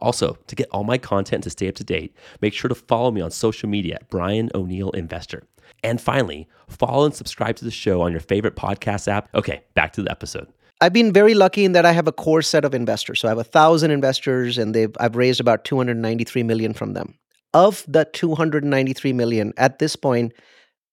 Also, 0.00 0.36
to 0.46 0.56
get 0.56 0.68
all 0.70 0.84
my 0.84 0.98
content 0.98 1.44
to 1.44 1.50
stay 1.50 1.68
up 1.68 1.74
to 1.76 1.84
date, 1.84 2.14
make 2.40 2.52
sure 2.52 2.68
to 2.68 2.74
follow 2.74 3.10
me 3.10 3.20
on 3.20 3.30
social 3.30 3.68
media 3.68 3.96
at 3.96 4.08
Brian 4.10 4.50
O'Neill 4.54 4.90
Investor. 4.90 5.42
And 5.82 6.00
finally, 6.00 6.48
follow 6.68 7.04
and 7.04 7.14
subscribe 7.14 7.56
to 7.56 7.64
the 7.64 7.70
show 7.70 8.02
on 8.02 8.12
your 8.12 8.20
favorite 8.20 8.56
podcast 8.56 9.08
app. 9.08 9.28
Okay, 9.34 9.62
back 9.74 9.92
to 9.94 10.02
the 10.02 10.10
episode. 10.10 10.48
I've 10.82 10.92
been 10.92 11.12
very 11.12 11.34
lucky 11.34 11.64
in 11.64 11.72
that 11.72 11.84
I 11.84 11.92
have 11.92 12.08
a 12.08 12.12
core 12.12 12.42
set 12.42 12.64
of 12.64 12.74
investors. 12.74 13.20
So 13.20 13.28
I 13.28 13.30
have 13.30 13.38
a 13.38 13.44
thousand 13.44 13.90
investors, 13.90 14.56
and 14.56 14.74
they've 14.74 14.94
I've 14.98 15.16
raised 15.16 15.40
about 15.40 15.64
293 15.64 16.42
million 16.42 16.72
from 16.72 16.94
them. 16.94 17.14
Of 17.52 17.84
the 17.86 18.04
293 18.06 19.12
million, 19.12 19.52
at 19.56 19.78
this 19.78 19.96
point, 19.96 20.32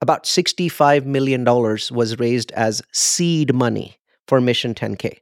about 0.02 0.26
65 0.26 1.06
million 1.06 1.44
dollars 1.44 1.92
was 1.92 2.20
raised 2.20 2.52
as 2.52 2.82
seed 2.92 3.54
money 3.54 3.98
for 4.28 4.42
Mission 4.42 4.74
10K. 4.74 5.20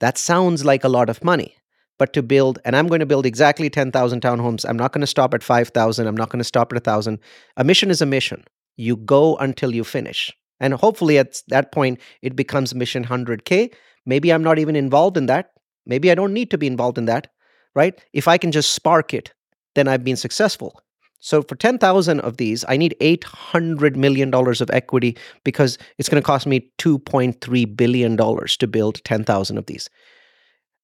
That 0.00 0.16
sounds 0.16 0.64
like 0.64 0.84
a 0.84 0.88
lot 0.88 1.10
of 1.10 1.24
money, 1.24 1.56
but 1.98 2.12
to 2.12 2.22
build, 2.22 2.58
and 2.64 2.76
I'm 2.76 2.86
going 2.86 3.00
to 3.00 3.06
build 3.06 3.26
exactly 3.26 3.68
10,000 3.68 4.22
townhomes. 4.22 4.64
I'm 4.68 4.76
not 4.76 4.92
going 4.92 5.00
to 5.00 5.06
stop 5.06 5.34
at 5.34 5.42
5,000. 5.42 6.06
I'm 6.06 6.16
not 6.16 6.30
going 6.30 6.38
to 6.38 6.44
stop 6.44 6.72
at 6.72 6.76
1,000. 6.76 7.18
A 7.56 7.64
mission 7.64 7.90
is 7.90 8.00
a 8.00 8.06
mission. 8.06 8.44
You 8.76 8.96
go 8.96 9.36
until 9.36 9.74
you 9.74 9.84
finish. 9.84 10.32
And 10.60 10.74
hopefully 10.74 11.18
at 11.18 11.42
that 11.48 11.72
point, 11.72 12.00
it 12.22 12.34
becomes 12.34 12.74
Mission 12.74 13.04
100K. 13.04 13.72
Maybe 14.06 14.32
I'm 14.32 14.42
not 14.42 14.58
even 14.58 14.76
involved 14.76 15.16
in 15.16 15.26
that. 15.26 15.50
Maybe 15.86 16.10
I 16.10 16.14
don't 16.14 16.32
need 16.32 16.50
to 16.50 16.58
be 16.58 16.66
involved 16.66 16.98
in 16.98 17.06
that, 17.06 17.28
right? 17.74 17.98
If 18.12 18.28
I 18.28 18.38
can 18.38 18.52
just 18.52 18.74
spark 18.74 19.14
it, 19.14 19.32
then 19.74 19.88
I've 19.88 20.04
been 20.04 20.16
successful. 20.16 20.80
So 21.20 21.42
for 21.42 21.56
10,000 21.56 22.20
of 22.20 22.36
these, 22.36 22.64
I 22.68 22.76
need 22.76 22.94
$800 23.00 23.96
million 23.96 24.32
of 24.32 24.70
equity 24.70 25.16
because 25.44 25.78
it's 25.98 26.08
going 26.08 26.22
to 26.22 26.26
cost 26.26 26.46
me 26.46 26.70
$2.3 26.78 27.76
billion 27.76 28.16
to 28.16 28.66
build 28.66 29.02
10,000 29.04 29.58
of 29.58 29.66
these. 29.66 29.90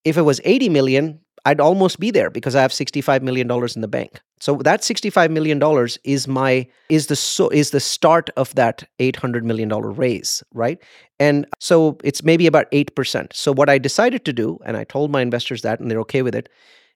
If 0.05 0.17
it 0.19 0.23
was 0.23 0.41
80 0.45 0.69
million, 0.69 1.21
I'd 1.47 1.61
almost 1.61 2.01
be 2.01 2.11
there 2.11 2.31
because 2.31 2.55
I 2.55 2.63
have 2.63 2.73
65 2.73 3.23
million 3.23 3.47
dollars 3.47 3.77
in 3.77 3.83
the 3.83 3.89
bank. 3.89 4.21
So 4.41 4.57
that 4.65 4.83
65 4.83 5.31
million 5.31 5.59
dollars 5.59 5.99
is 6.05 6.27
my 6.27 6.67
is 6.89 7.07
the 7.07 7.17
so 7.17 7.49
is 7.51 7.71
the 7.71 7.81
start 7.81 8.31
of 8.37 8.55
that 8.55 8.85
800 8.99 9.45
million 9.45 9.69
dollar 9.69 9.91
raise, 9.91 10.43
right? 10.53 10.79
And 11.19 11.47
so 11.61 11.99
it's 12.03 12.23
maybe 12.23 12.47
about 12.47 12.71
8%. 12.71 13.33
So 13.33 13.53
what 13.53 13.69
I 13.69 13.79
decided 13.79 14.25
to 14.25 14.33
do 14.33 14.59
and 14.65 14.77
I 14.77 14.85
told 14.85 15.11
my 15.11 15.23
investors 15.23 15.63
that 15.63 15.81
and 15.81 15.91
they're 15.91 16.01
okay 16.01 16.23
with 16.23 16.35
it 16.35 16.49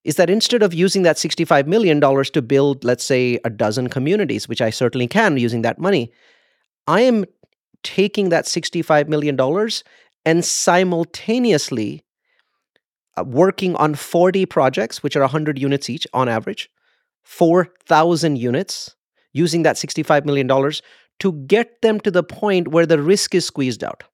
is 0.05 0.17
that 0.17 0.31
instead 0.31 0.63
of 0.63 0.73
using 0.73 1.03
that 1.03 1.19
65 1.19 1.67
million 1.67 2.01
dollars 2.01 2.31
to 2.31 2.43
build 2.43 2.85
let's 2.85 3.05
say 3.05 3.39
a 3.45 3.51
dozen 3.51 3.89
communities, 3.89 4.49
which 4.49 4.63
I 4.63 4.71
certainly 4.71 5.07
can 5.07 5.37
using 5.37 5.63
that 5.63 5.79
money, 5.79 6.11
I 6.87 7.03
am 7.03 7.27
taking 7.83 8.31
that 8.31 8.47
65 8.47 9.09
million 9.09 9.37
dollars 9.37 9.85
and 10.25 10.45
simultaneously 10.45 12.03
Uh, 13.19 13.25
working 13.25 13.75
on 13.77 13.95
40 13.95 14.47
projects, 14.47 15.03
which 15.03 15.17
are 15.17 15.23
100 15.23 15.59
units 15.59 15.91
each 15.91 16.07
on 16.13 16.29
average, 16.29 16.71
4,000 17.25 18.37
units, 18.37 18.95
using 19.33 19.65
that 19.65 19.77
$65 19.77 20.25
million 20.25 20.47
to 21.19 21.33
get 21.47 21.83
them 21.83 21.99
to 22.01 22.13
the 22.13 22.23
point 22.23 22.69
where 22.69 22.87
the 22.87 23.03
risk 23.03 23.35
is 23.35 23.45
squeezed 23.45 23.83
out. 23.83 24.05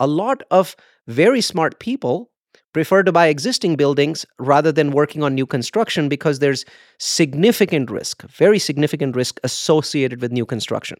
A 0.00 0.06
lot 0.06 0.42
of 0.50 0.76
very 1.06 1.42
smart 1.42 1.78
people 1.78 2.30
prefer 2.72 3.02
to 3.02 3.12
buy 3.12 3.26
existing 3.26 3.76
buildings 3.76 4.24
rather 4.38 4.72
than 4.72 4.92
working 4.92 5.22
on 5.22 5.34
new 5.34 5.46
construction 5.46 6.08
because 6.08 6.38
there's 6.38 6.64
significant 6.98 7.90
risk, 7.90 8.22
very 8.30 8.58
significant 8.58 9.14
risk 9.14 9.38
associated 9.44 10.22
with 10.22 10.32
new 10.32 10.46
construction 10.46 10.96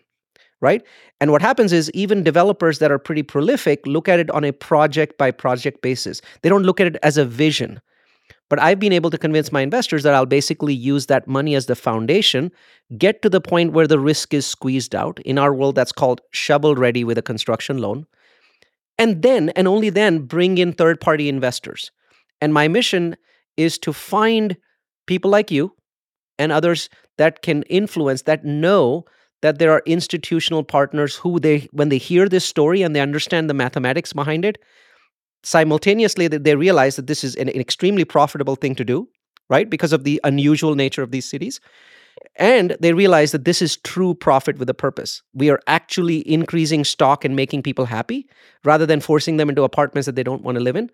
right? 0.64 0.83
And 1.21 1.30
what 1.30 1.42
happens 1.42 1.73
is 1.73 1.90
even 1.92 2.25
developers 2.25 2.78
that 2.78 2.90
are 2.90 2.99
pretty 2.99 3.23
prolific 3.23 3.87
look 3.87 4.09
at 4.09 4.18
it 4.18 4.30
on 4.30 4.44
a 4.44 4.52
project 4.52 5.18
by 5.18 5.30
project 5.30 5.83
basis. 5.83 6.23
They 6.42 6.49
don't 6.49 6.64
look 6.64 6.80
at 6.80 6.87
it 6.87 6.97
as 7.02 7.18
a 7.18 7.25
vision. 7.25 7.80
But 8.49 8.61
I've 8.61 8.80
been 8.80 8.92
able 8.92 9.11
to 9.11 9.18
convince 9.18 9.52
my 9.52 9.61
investors 9.61 10.02
that 10.02 10.14
I'll 10.14 10.26
basically 10.26 10.75
use 10.75 11.06
that 11.06 11.28
money 11.28 11.54
as 11.54 11.66
the 11.66 11.76
foundation, 11.76 12.50
get 12.97 13.21
to 13.23 13.28
the 13.28 13.40
point 13.40 13.73
where 13.73 13.87
the 13.87 13.99
risk 13.99 14.33
is 14.33 14.47
squeezed 14.47 14.94
out. 14.94 15.21
In 15.21 15.38
our 15.38 15.54
world, 15.54 15.75
that's 15.75 15.92
called 15.92 16.21
shovel 16.33 16.75
ready 16.75 17.04
with 17.04 17.18
a 17.18 17.23
construction 17.23 17.78
loan. 17.78 18.06
And 18.99 19.23
then, 19.23 19.50
and 19.50 19.68
only 19.68 19.90
then, 19.90 20.21
bring 20.21 20.59
in 20.59 20.73
third 20.73 21.00
party 21.00 21.28
investors. 21.28 21.90
And 22.40 22.54
my 22.54 22.68
mission 22.68 23.16
is 23.56 23.78
to 23.78 23.92
find 23.92 24.56
people 25.06 25.30
like 25.30 25.50
you 25.50 25.75
and 26.38 26.52
others 26.52 26.88
that 27.18 27.42
can 27.42 27.62
influence, 27.64 28.23
that 28.23 28.44
know 28.44 29.04
that 29.45 29.59
there 29.59 29.73
are 29.73 29.83
institutional 29.85 30.65
partners 30.65 31.17
who 31.17 31.39
they 31.39 31.69
when 31.71 31.91
they 31.91 31.99
hear 31.99 32.31
this 32.31 32.47
story 32.47 32.81
and 32.81 32.97
they 32.97 33.01
understand 33.01 33.51
the 33.51 33.55
mathematics 33.55 34.15
behind 34.15 34.43
it 34.43 34.57
simultaneously 35.43 36.27
that 36.29 36.45
they 36.45 36.57
realize 36.57 36.97
that 36.97 37.09
this 37.09 37.23
is 37.23 37.37
an, 37.37 37.51
an 37.51 37.61
extremely 37.61 38.07
profitable 38.07 38.57
thing 38.57 38.75
to 38.75 38.87
do 38.87 39.07
right 39.51 39.69
because 39.69 39.93
of 39.93 40.05
the 40.05 40.19
unusual 40.25 40.75
nature 40.75 41.03
of 41.03 41.11
these 41.11 41.27
cities. 41.27 41.61
And 42.37 42.75
they 42.81 42.95
realize 42.95 43.33
that 43.33 43.45
this 43.45 43.61
is 43.61 43.77
true 43.77 44.15
profit 44.15 44.57
with 44.57 44.71
a 44.71 44.81
purpose. 44.87 45.23
We 45.35 45.51
are 45.51 45.61
actually 45.67 46.27
increasing 46.27 46.83
stock 46.83 47.23
and 47.23 47.37
making 47.37 47.65
people 47.65 47.85
happy 47.85 48.27
rather 48.65 48.87
than 48.87 49.01
forcing 49.01 49.37
them 49.37 49.51
into 49.51 49.63
apartments 49.63 50.07
that 50.07 50.17
they 50.17 50.23
don't 50.23 50.43
want 50.43 50.57
to 50.57 50.65
live 50.65 50.77
in. 50.77 50.91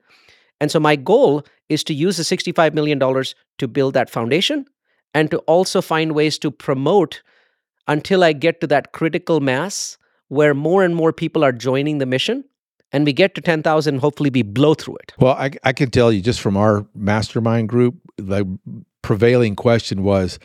And 0.60 0.72
so 0.72 0.80
my 0.80 0.96
goal 0.96 1.44
is 1.68 1.84
to 1.84 1.94
use 1.94 2.16
the 2.16 2.24
$65 2.24 2.74
million 2.74 2.98
to 2.98 3.68
build 3.68 3.94
that 3.94 4.10
foundation 4.10 4.66
and 5.14 5.30
to 5.30 5.38
also 5.40 5.80
find 5.80 6.16
ways 6.16 6.36
to 6.40 6.50
promote 6.50 7.22
until 7.88 8.24
I 8.24 8.32
get 8.32 8.60
to 8.60 8.66
that 8.68 8.92
critical 8.92 9.40
mass 9.40 9.98
where 10.28 10.54
more 10.54 10.84
and 10.84 10.94
more 10.94 11.12
people 11.12 11.44
are 11.44 11.52
joining 11.52 11.98
the 11.98 12.06
mission 12.06 12.44
and 12.92 13.04
we 13.04 13.12
get 13.12 13.34
to 13.34 13.40
10,000, 13.40 13.98
hopefully 13.98 14.30
we 14.30 14.42
blow 14.42 14.74
through 14.74 14.96
it. 14.96 15.12
Well, 15.18 15.34
I, 15.34 15.50
I 15.64 15.72
can 15.72 15.90
tell 15.90 16.12
you 16.12 16.20
just 16.20 16.40
from 16.40 16.56
our 16.56 16.86
mastermind 16.94 17.68
group, 17.68 17.96
the 18.16 18.46
prevailing 19.02 19.56
question 19.56 20.02
was, 20.02 20.38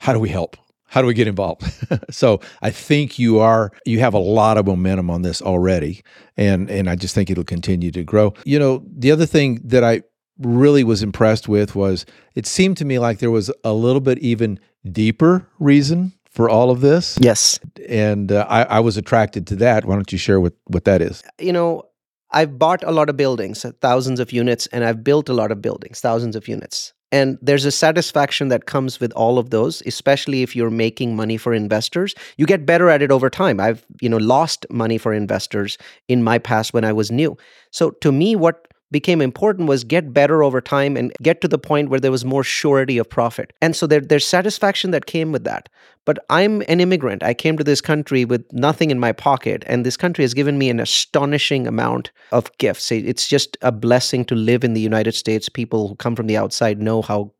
how 0.00 0.12
do 0.12 0.18
we 0.18 0.28
help? 0.28 0.56
How 0.86 1.02
do 1.02 1.06
we 1.06 1.14
get 1.14 1.28
involved? 1.28 1.62
so 2.10 2.40
I 2.62 2.70
think 2.70 3.18
you 3.18 3.40
are 3.40 3.72
you 3.84 4.00
have 4.00 4.14
a 4.14 4.18
lot 4.18 4.56
of 4.56 4.66
momentum 4.66 5.10
on 5.10 5.20
this 5.20 5.42
already, 5.42 6.02
and 6.36 6.70
and 6.70 6.88
I 6.88 6.96
just 6.96 7.14
think 7.14 7.28
it'll 7.28 7.44
continue 7.44 7.90
to 7.90 8.02
grow. 8.02 8.32
You 8.44 8.58
know, 8.58 8.82
the 8.96 9.10
other 9.10 9.26
thing 9.26 9.60
that 9.64 9.84
I 9.84 10.02
really 10.38 10.84
was 10.84 11.02
impressed 11.02 11.46
with 11.46 11.74
was 11.74 12.06
it 12.34 12.46
seemed 12.46 12.78
to 12.78 12.86
me 12.86 12.98
like 12.98 13.18
there 13.18 13.30
was 13.30 13.50
a 13.64 13.74
little 13.74 14.00
bit 14.00 14.18
even 14.20 14.58
deeper 14.90 15.46
reason 15.58 16.12
for 16.30 16.48
all 16.48 16.70
of 16.70 16.80
this. 16.80 17.18
Yes. 17.20 17.58
And 17.88 18.32
uh, 18.32 18.46
I, 18.48 18.64
I 18.64 18.80
was 18.80 18.96
attracted 18.96 19.46
to 19.48 19.56
that. 19.56 19.84
Why 19.84 19.94
don't 19.94 20.12
you 20.12 20.18
share 20.18 20.40
what, 20.40 20.54
what 20.66 20.84
that 20.84 21.02
is? 21.02 21.22
You 21.38 21.52
know, 21.52 21.84
I've 22.30 22.58
bought 22.58 22.84
a 22.84 22.90
lot 22.90 23.08
of 23.08 23.16
buildings, 23.16 23.64
thousands 23.80 24.20
of 24.20 24.32
units, 24.32 24.66
and 24.68 24.84
I've 24.84 25.02
built 25.02 25.28
a 25.28 25.32
lot 25.32 25.50
of 25.50 25.62
buildings, 25.62 26.00
thousands 26.00 26.36
of 26.36 26.46
units. 26.46 26.92
And 27.10 27.38
there's 27.40 27.64
a 27.64 27.70
satisfaction 27.70 28.48
that 28.48 28.66
comes 28.66 29.00
with 29.00 29.12
all 29.12 29.38
of 29.38 29.48
those, 29.48 29.82
especially 29.86 30.42
if 30.42 30.54
you're 30.54 30.70
making 30.70 31.16
money 31.16 31.38
for 31.38 31.54
investors. 31.54 32.14
You 32.36 32.44
get 32.44 32.66
better 32.66 32.90
at 32.90 33.00
it 33.00 33.10
over 33.10 33.30
time. 33.30 33.60
I've, 33.60 33.86
you 34.02 34.10
know, 34.10 34.18
lost 34.18 34.66
money 34.70 34.98
for 34.98 35.14
investors 35.14 35.78
in 36.08 36.22
my 36.22 36.38
past 36.38 36.74
when 36.74 36.84
I 36.84 36.92
was 36.92 37.10
new. 37.10 37.36
So 37.70 37.92
to 38.02 38.12
me, 38.12 38.36
what 38.36 38.68
became 38.90 39.20
important 39.20 39.68
was 39.68 39.84
get 39.84 40.12
better 40.12 40.42
over 40.42 40.60
time 40.60 40.96
and 40.96 41.12
get 41.22 41.40
to 41.40 41.48
the 41.48 41.58
point 41.58 41.90
where 41.90 42.00
there 42.00 42.10
was 42.10 42.24
more 42.24 42.44
surety 42.44 42.98
of 42.98 43.08
profit. 43.08 43.52
And 43.60 43.76
so 43.76 43.86
there, 43.86 44.00
there's 44.00 44.26
satisfaction 44.26 44.90
that 44.92 45.06
came 45.06 45.32
with 45.32 45.44
that. 45.44 45.68
But 46.04 46.18
I'm 46.30 46.62
an 46.68 46.80
immigrant. 46.80 47.22
I 47.22 47.34
came 47.34 47.58
to 47.58 47.64
this 47.64 47.82
country 47.82 48.24
with 48.24 48.50
nothing 48.52 48.90
in 48.90 48.98
my 48.98 49.12
pocket, 49.12 49.62
and 49.66 49.84
this 49.84 49.96
country 49.96 50.24
has 50.24 50.32
given 50.32 50.56
me 50.56 50.70
an 50.70 50.80
astonishing 50.80 51.66
amount 51.66 52.10
of 52.32 52.50
gifts. 52.56 52.90
It's 52.90 53.28
just 53.28 53.58
a 53.60 53.70
blessing 53.70 54.24
to 54.26 54.34
live 54.34 54.64
in 54.64 54.72
the 54.72 54.80
United 54.80 55.12
States. 55.12 55.50
People 55.50 55.88
who 55.88 55.96
come 55.96 56.16
from 56.16 56.26
the 56.26 56.38
outside 56.38 56.80
know 56.80 57.02
how 57.02 57.32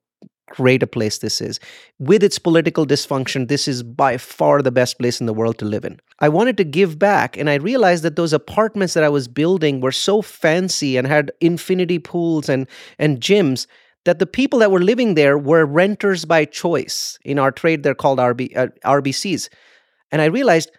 great 0.50 0.82
a 0.82 0.86
place 0.86 1.18
this 1.18 1.40
is. 1.40 1.60
With 1.98 2.22
its 2.22 2.38
political 2.38 2.86
dysfunction, 2.86 3.48
this 3.48 3.68
is 3.68 3.82
by 3.82 4.16
far 4.16 4.62
the 4.62 4.70
best 4.70 4.98
place 4.98 5.20
in 5.20 5.26
the 5.26 5.34
world 5.34 5.58
to 5.58 5.64
live 5.64 5.84
in. 5.84 6.00
I 6.20 6.28
wanted 6.28 6.56
to 6.56 6.64
give 6.64 6.98
back, 6.98 7.36
and 7.36 7.48
I 7.48 7.54
realized 7.54 8.02
that 8.04 8.16
those 8.16 8.32
apartments 8.32 8.94
that 8.94 9.04
I 9.04 9.08
was 9.08 9.28
building 9.28 9.80
were 9.80 9.92
so 9.92 10.22
fancy 10.22 10.96
and 10.96 11.06
had 11.06 11.32
infinity 11.40 11.98
pools 11.98 12.48
and, 12.48 12.66
and 12.98 13.20
gyms 13.20 13.66
that 14.04 14.18
the 14.18 14.26
people 14.26 14.58
that 14.60 14.70
were 14.70 14.80
living 14.80 15.14
there 15.14 15.36
were 15.36 15.66
renters 15.66 16.24
by 16.24 16.44
choice. 16.44 17.18
In 17.24 17.38
our 17.38 17.52
trade, 17.52 17.82
they're 17.82 17.94
called 17.94 18.18
RB, 18.18 18.56
uh, 18.56 18.68
RBCs. 18.84 19.48
And 20.10 20.22
I 20.22 20.26
realized 20.26 20.70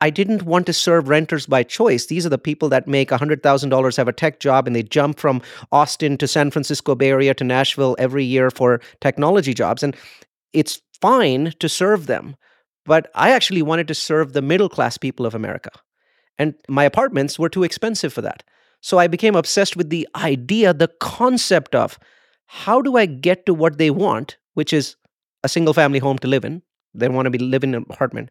I 0.00 0.10
didn't 0.10 0.42
want 0.42 0.66
to 0.66 0.72
serve 0.72 1.08
renters 1.08 1.46
by 1.46 1.64
choice. 1.64 2.06
These 2.06 2.24
are 2.24 2.28
the 2.30 2.38
people 2.38 2.68
that 2.68 2.86
make 2.86 3.10
$100,000, 3.10 3.96
have 3.96 4.08
a 4.08 4.12
tech 4.12 4.38
job, 4.38 4.66
and 4.66 4.76
they 4.76 4.82
jump 4.82 5.18
from 5.18 5.42
Austin 5.72 6.16
to 6.18 6.28
San 6.28 6.50
Francisco 6.50 6.94
Bay 6.94 7.08
Area 7.08 7.34
to 7.34 7.44
Nashville 7.44 7.96
every 7.98 8.24
year 8.24 8.50
for 8.50 8.80
technology 9.00 9.54
jobs. 9.54 9.82
And 9.82 9.96
it's 10.52 10.80
fine 11.00 11.52
to 11.58 11.68
serve 11.68 12.06
them. 12.06 12.36
But 12.84 13.10
I 13.14 13.30
actually 13.30 13.62
wanted 13.62 13.88
to 13.88 13.94
serve 13.94 14.32
the 14.32 14.42
middle 14.42 14.68
class 14.68 14.96
people 14.96 15.26
of 15.26 15.34
America. 15.34 15.70
And 16.38 16.54
my 16.68 16.84
apartments 16.84 17.38
were 17.38 17.48
too 17.48 17.64
expensive 17.64 18.12
for 18.12 18.22
that. 18.22 18.44
So 18.80 18.98
I 18.98 19.08
became 19.08 19.34
obsessed 19.34 19.76
with 19.76 19.90
the 19.90 20.08
idea, 20.14 20.72
the 20.72 20.88
concept 21.00 21.74
of 21.74 21.98
how 22.46 22.80
do 22.80 22.96
I 22.96 23.06
get 23.06 23.44
to 23.46 23.52
what 23.52 23.78
they 23.78 23.90
want, 23.90 24.36
which 24.54 24.72
is 24.72 24.94
a 25.42 25.48
single 25.48 25.74
family 25.74 25.98
home 25.98 26.18
to 26.18 26.28
live 26.28 26.44
in. 26.44 26.62
They 26.94 27.08
want 27.08 27.26
to 27.26 27.30
be 27.30 27.38
living 27.38 27.70
in 27.70 27.74
an 27.74 27.86
apartment 27.90 28.30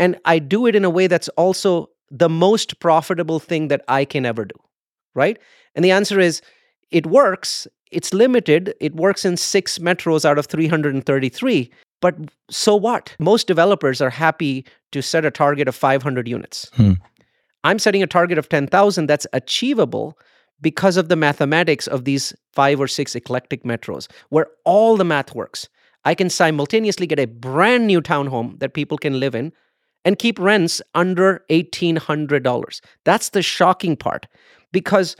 and 0.00 0.18
I 0.24 0.38
do 0.38 0.66
it 0.66 0.74
in 0.74 0.84
a 0.84 0.90
way 0.90 1.06
that's 1.06 1.28
also 1.30 1.90
the 2.10 2.28
most 2.28 2.80
profitable 2.80 3.38
thing 3.38 3.68
that 3.68 3.82
I 3.86 4.06
can 4.06 4.24
ever 4.24 4.46
do, 4.46 4.54
right? 5.14 5.38
And 5.74 5.84
the 5.84 5.90
answer 5.90 6.18
is 6.18 6.40
it 6.90 7.06
works. 7.06 7.68
It's 7.92 8.14
limited. 8.14 8.74
It 8.80 8.96
works 8.96 9.24
in 9.24 9.36
six 9.36 9.78
metros 9.78 10.24
out 10.24 10.38
of 10.38 10.46
333. 10.46 11.70
But 12.00 12.16
so 12.50 12.74
what? 12.74 13.14
Most 13.18 13.46
developers 13.46 14.00
are 14.00 14.10
happy 14.10 14.64
to 14.92 15.02
set 15.02 15.26
a 15.26 15.30
target 15.30 15.68
of 15.68 15.74
500 15.74 16.26
units. 16.26 16.70
Hmm. 16.74 16.94
I'm 17.62 17.78
setting 17.78 18.02
a 18.02 18.06
target 18.06 18.38
of 18.38 18.48
10,000 18.48 19.06
that's 19.06 19.26
achievable 19.34 20.18
because 20.62 20.96
of 20.96 21.10
the 21.10 21.16
mathematics 21.16 21.86
of 21.86 22.06
these 22.06 22.34
five 22.54 22.80
or 22.80 22.88
six 22.88 23.14
eclectic 23.14 23.64
metros 23.64 24.10
where 24.30 24.46
all 24.64 24.96
the 24.96 25.04
math 25.04 25.34
works. 25.34 25.68
I 26.06 26.14
can 26.14 26.30
simultaneously 26.30 27.06
get 27.06 27.18
a 27.18 27.26
brand 27.26 27.86
new 27.86 28.00
townhome 28.00 28.58
that 28.60 28.72
people 28.72 28.96
can 28.96 29.20
live 29.20 29.34
in 29.34 29.52
and 30.04 30.18
keep 30.18 30.38
rents 30.38 30.80
under 30.94 31.44
$1,800. 31.50 32.80
That's 33.04 33.30
the 33.30 33.42
shocking 33.42 33.96
part 33.96 34.26
because, 34.72 35.16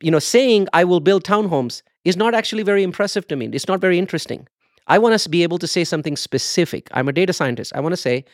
you 0.00 0.10
know, 0.10 0.18
saying 0.18 0.68
I 0.72 0.84
will 0.84 1.00
build 1.00 1.24
townhomes 1.24 1.82
is 2.04 2.16
not 2.16 2.34
actually 2.34 2.62
very 2.62 2.82
impressive 2.82 3.28
to 3.28 3.36
me. 3.36 3.50
It's 3.52 3.68
not 3.68 3.80
very 3.80 3.98
interesting. 3.98 4.48
I 4.86 4.98
want 4.98 5.18
to 5.18 5.28
be 5.28 5.42
able 5.42 5.58
to 5.58 5.66
say 5.66 5.84
something 5.84 6.16
specific. 6.16 6.88
I'm 6.92 7.08
a 7.08 7.12
data 7.12 7.32
scientist. 7.32 7.72
I 7.74 7.80
want 7.80 7.92
to 7.92 7.96
say, 7.96 8.24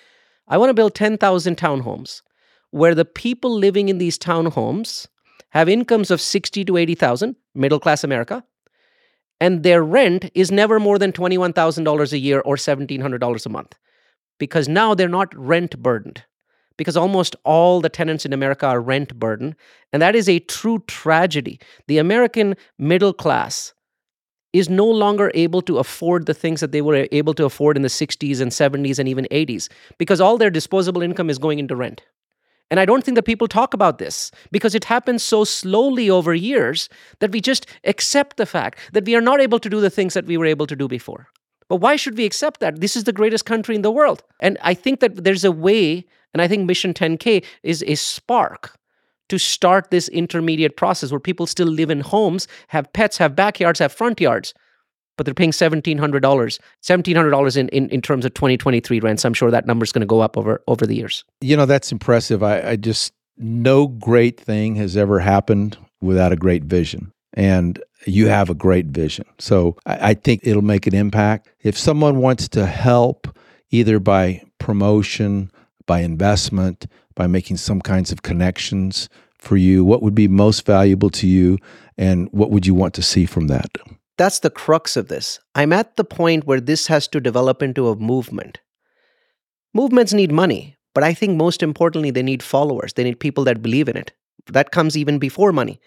I 0.49 0.57
want 0.57 0.71
to 0.71 0.75
build 0.75 0.95
10,000 0.95 1.57
townhomes 1.57 2.23
where 2.71 2.95
the 2.95 3.05
people 3.05 3.53
living 3.55 3.89
in 3.89 3.99
these 3.99 4.19
townhomes 4.19 5.07
have 5.51 5.69
incomes 5.69 6.11
of 6.11 6.21
60 6.21 6.65
to 6.65 6.77
80,000, 6.77 7.37
middle 7.55 7.81
class 7.81 8.05
America, 8.05 8.45
and 9.41 9.63
their 9.63 9.83
rent 9.83 10.31
is 10.35 10.51
never 10.51 10.79
more 10.79 10.99
than 10.99 11.13
$21,000 11.13 12.13
a 12.13 12.19
year 12.19 12.41
or 12.41 12.57
$1,700 12.57 13.47
a 13.47 13.49
month 13.49 13.77
because 14.39 14.69
now 14.69 14.95
they're 14.95 15.09
not 15.09 15.35
rent 15.37 15.83
burdened 15.83 16.25
because 16.77 16.97
almost 16.97 17.37
all 17.45 17.81
the 17.81 17.89
tenants 17.89 18.27
in 18.27 18.33
America 18.33 18.67
are 18.67 18.81
rent 18.81 19.19
burdened. 19.19 19.57
And 19.93 20.03
that 20.03 20.15
is 20.15 20.29
a 20.29 20.41
true 20.41 20.83
tragedy. 20.87 21.59
The 21.87 21.99
American 21.99 22.55
middle 22.79 23.13
class 23.13 23.73
is 24.53 24.69
no 24.69 24.87
longer 24.87 25.31
able 25.35 25.63
to 25.63 25.79
afford 25.79 26.27
the 26.27 26.35
things 26.35 26.61
that 26.61 26.73
they 26.73 26.83
were 26.83 27.07
able 27.13 27.35
to 27.35 27.45
afford 27.45 27.77
in 27.77 27.83
the 27.83 27.89
60s 27.89 28.41
and 28.41 28.51
70s 28.51 28.99
and 28.99 29.09
even 29.09 29.27
80s 29.31 29.69
because 29.99 30.21
all 30.21 30.39
their 30.39 30.51
disposable 30.51 31.03
income 31.03 31.31
is 31.31 31.39
going 31.39 31.59
into 31.59 31.77
rent. 31.77 32.03
And 32.71 32.81
I 32.81 32.85
don't 32.85 33.05
think 33.05 33.15
that 33.15 33.23
people 33.23 33.47
talk 33.47 33.75
about 33.75 33.99
this 33.99 34.33
because 34.51 34.75
it 34.75 34.85
happens 34.85 35.23
so 35.23 35.45
slowly 35.45 36.11
over 36.11 36.35
years 36.35 36.89
that 37.21 37.31
we 37.31 37.41
just 37.41 37.67
accept 37.85 38.39
the 38.39 38.47
fact 38.47 38.79
that 38.93 39.05
we 39.05 39.15
are 39.15 39.21
not 39.21 39.41
able 39.41 39.61
to 39.61 39.71
do 39.71 39.81
the 39.81 39.91
things 39.91 40.15
that 40.15 40.27
we 40.27 40.37
were 40.37 40.47
able 40.47 40.67
to 40.67 40.75
do 40.75 40.89
before. 40.89 41.29
But 41.69 41.77
why 41.77 41.97
should 41.97 42.17
we 42.17 42.25
accept 42.25 42.61
that? 42.61 42.81
This 42.81 42.97
is 42.97 43.05
the 43.05 43.13
greatest 43.13 43.45
country 43.45 43.75
in 43.75 43.83
the 43.83 43.91
world. 43.91 44.23
And 44.41 44.57
I 44.63 44.75
think 44.75 45.01
that 45.01 45.25
there's 45.25 45.45
a 45.45 45.53
way, 45.53 46.05
and 46.33 46.41
I 46.41 46.49
think 46.49 46.65
Mission 46.65 46.95
10K 46.95 47.45
is 47.63 47.85
a 47.87 47.97
spark 47.97 48.77
to 49.29 49.39
start 49.39 49.91
this 49.91 50.09
intermediate 50.09 50.77
process 50.77 51.11
where 51.11 51.21
people 51.21 51.47
still 51.47 51.67
live 51.67 51.91
in 51.91 52.01
homes, 52.01 52.47
have 52.69 52.93
pets, 52.93 53.19
have 53.19 53.35
backyards, 53.35 53.81
have 53.81 53.93
front 53.93 54.21
yards, 54.21 54.55
but 55.17 55.25
they're 55.27 55.35
paying 55.35 55.51
$1,700, 55.51 56.21
$1,700 56.21 57.57
in, 57.57 57.69
in, 57.69 57.89
in 57.89 58.03
terms 58.03 58.25
of 58.25 58.35
2023 58.35 59.01
rents. 59.01 59.25
I'm 59.25 59.35
sure 59.35 59.51
that 59.51 59.67
number 59.67 59.85
is 59.85 59.93
going 59.93 60.01
to 60.01 60.07
go 60.07 60.21
up 60.21 60.37
over, 60.37 60.63
over 60.69 60.87
the 60.87 60.95
years. 60.95 61.25
You 61.41 61.57
know, 61.57 61.67
that's 61.67 61.91
impressive. 61.91 62.43
I, 62.43 62.71
I 62.71 62.77
just, 62.77 63.13
no 63.37 63.89
great 63.89 64.39
thing 64.39 64.77
has 64.77 64.97
ever 64.97 65.19
happened 65.19 65.77
without 66.01 66.33
a 66.33 66.37
great 66.37 66.65
vision. 66.65 67.13
And 67.33 67.83
you 68.07 68.29
have 68.29 68.51
a 68.51 68.55
great 68.55 68.87
vision. 68.87 69.27
So 69.39 69.77
I, 69.87 70.11
I 70.11 70.15
think 70.15 70.41
it'll 70.45 70.63
make 70.63 70.87
an 70.87 70.95
impact. 70.95 71.49
If 71.63 71.77
someone 71.77 72.19
wants 72.19 72.49
to 72.49 72.67
help, 72.67 73.29
either 73.71 73.99
by 73.99 74.43
promotion, 74.59 75.51
by 75.87 76.01
investment, 76.01 76.87
by 77.15 77.27
making 77.27 77.57
some 77.57 77.81
kinds 77.81 78.13
of 78.13 78.23
connections 78.23 79.09
for 79.39 79.57
you, 79.57 79.85
what 79.85 80.03
would 80.03 80.15
be 80.15 80.29
most 80.29 80.67
valuable 80.67 81.11
to 81.11 81.27
you 81.27 81.59
and 81.97 82.29
what 82.33 82.51
would 82.51 82.67
you 82.67 82.75
want 82.75 82.95
to 82.95 83.03
see 83.03 83.27
from 83.27 83.47
that? 83.49 83.71
That's 84.19 84.41
the 84.41 84.51
crux 84.51 84.97
of 84.97 85.09
this. 85.09 85.41
I'm 85.55 85.73
at 85.73 85.97
the 85.97 86.05
point 86.05 86.47
where 86.47 86.61
this 86.61 86.87
has 86.87 87.07
to 87.09 87.21
develop 87.21 87.63
into 87.63 87.89
a 87.89 87.97
movement. 87.97 88.61
Movements 89.75 90.15
need 90.15 90.33
money, 90.33 90.77
but 90.95 91.05
I 91.05 91.13
think 91.13 91.37
most 91.37 91.63
importantly, 91.63 92.11
they 92.11 92.23
need 92.23 92.43
followers. 92.43 92.95
They 92.95 93.05
need 93.05 93.21
people 93.21 93.45
that 93.45 93.63
believe 93.63 93.89
in 93.89 93.97
it. 93.97 94.13
That 94.47 94.71
comes 94.71 94.97
even 94.97 95.19
before 95.19 95.53
money. 95.53 95.81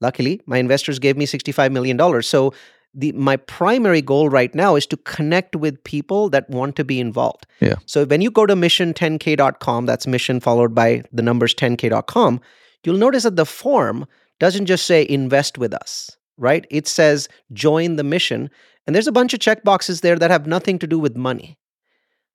Luckily, 0.00 0.40
my 0.46 0.58
investors 0.58 0.98
gave 0.98 1.16
me 1.16 1.26
$65 1.26 1.72
million. 1.72 2.22
So 2.22 2.52
the 2.96 3.12
my 3.12 3.36
primary 3.36 4.00
goal 4.00 4.28
right 4.28 4.54
now 4.54 4.74
is 4.74 4.86
to 4.86 4.96
connect 4.96 5.54
with 5.54 5.82
people 5.84 6.30
that 6.30 6.48
want 6.48 6.76
to 6.76 6.84
be 6.84 6.98
involved. 6.98 7.46
Yeah. 7.60 7.76
So 7.84 8.04
when 8.04 8.22
you 8.22 8.30
go 8.30 8.46
to 8.46 8.54
mission10k.com, 8.54 9.86
that's 9.86 10.06
mission 10.06 10.40
followed 10.40 10.74
by 10.74 11.02
the 11.12 11.22
numbers 11.22 11.54
10k.com, 11.54 12.40
you'll 12.82 12.96
notice 12.96 13.24
that 13.24 13.36
the 13.36 13.46
form 13.46 14.06
doesn't 14.40 14.66
just 14.66 14.86
say 14.86 15.06
invest 15.08 15.58
with 15.58 15.74
us, 15.74 16.16
right? 16.38 16.66
It 16.70 16.88
says 16.88 17.28
join 17.52 17.96
the 17.96 18.04
mission. 18.04 18.50
And 18.86 18.94
there's 18.94 19.08
a 19.08 19.12
bunch 19.12 19.34
of 19.34 19.40
check 19.40 19.62
boxes 19.62 20.00
there 20.00 20.16
that 20.16 20.30
have 20.30 20.46
nothing 20.46 20.78
to 20.78 20.86
do 20.86 20.98
with 20.98 21.16
money. 21.16 21.58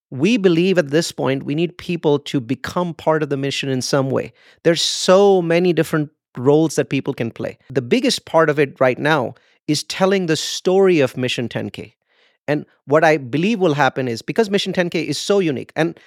We 0.09 0.37
believe 0.37 0.77
at 0.77 0.89
this 0.89 1.11
point 1.11 1.43
we 1.43 1.55
need 1.55 1.77
people 1.77 2.19
to 2.19 2.39
become 2.39 2.93
part 2.93 3.23
of 3.23 3.29
the 3.29 3.37
mission 3.37 3.69
in 3.69 3.81
some 3.81 4.09
way. 4.09 4.33
There's 4.63 4.81
so 4.81 5.41
many 5.41 5.71
different 5.73 6.11
roles 6.37 6.75
that 6.75 6.89
people 6.89 7.13
can 7.13 7.31
play. 7.31 7.57
The 7.69 7.81
biggest 7.81 8.25
part 8.25 8.49
of 8.49 8.59
it 8.59 8.79
right 8.79 8.97
now 8.97 9.35
is 9.67 9.83
telling 9.83 10.25
the 10.25 10.35
story 10.35 10.99
of 10.99 11.17
Mission 11.17 11.47
10K. 11.49 11.93
And 12.47 12.65
what 12.85 13.03
I 13.03 13.17
believe 13.17 13.59
will 13.59 13.73
happen 13.73 14.07
is 14.07 14.21
because 14.21 14.49
Mission 14.49 14.73
10K 14.73 15.05
is 15.05 15.17
so 15.17 15.39
unique, 15.39 15.71
and 15.75 15.99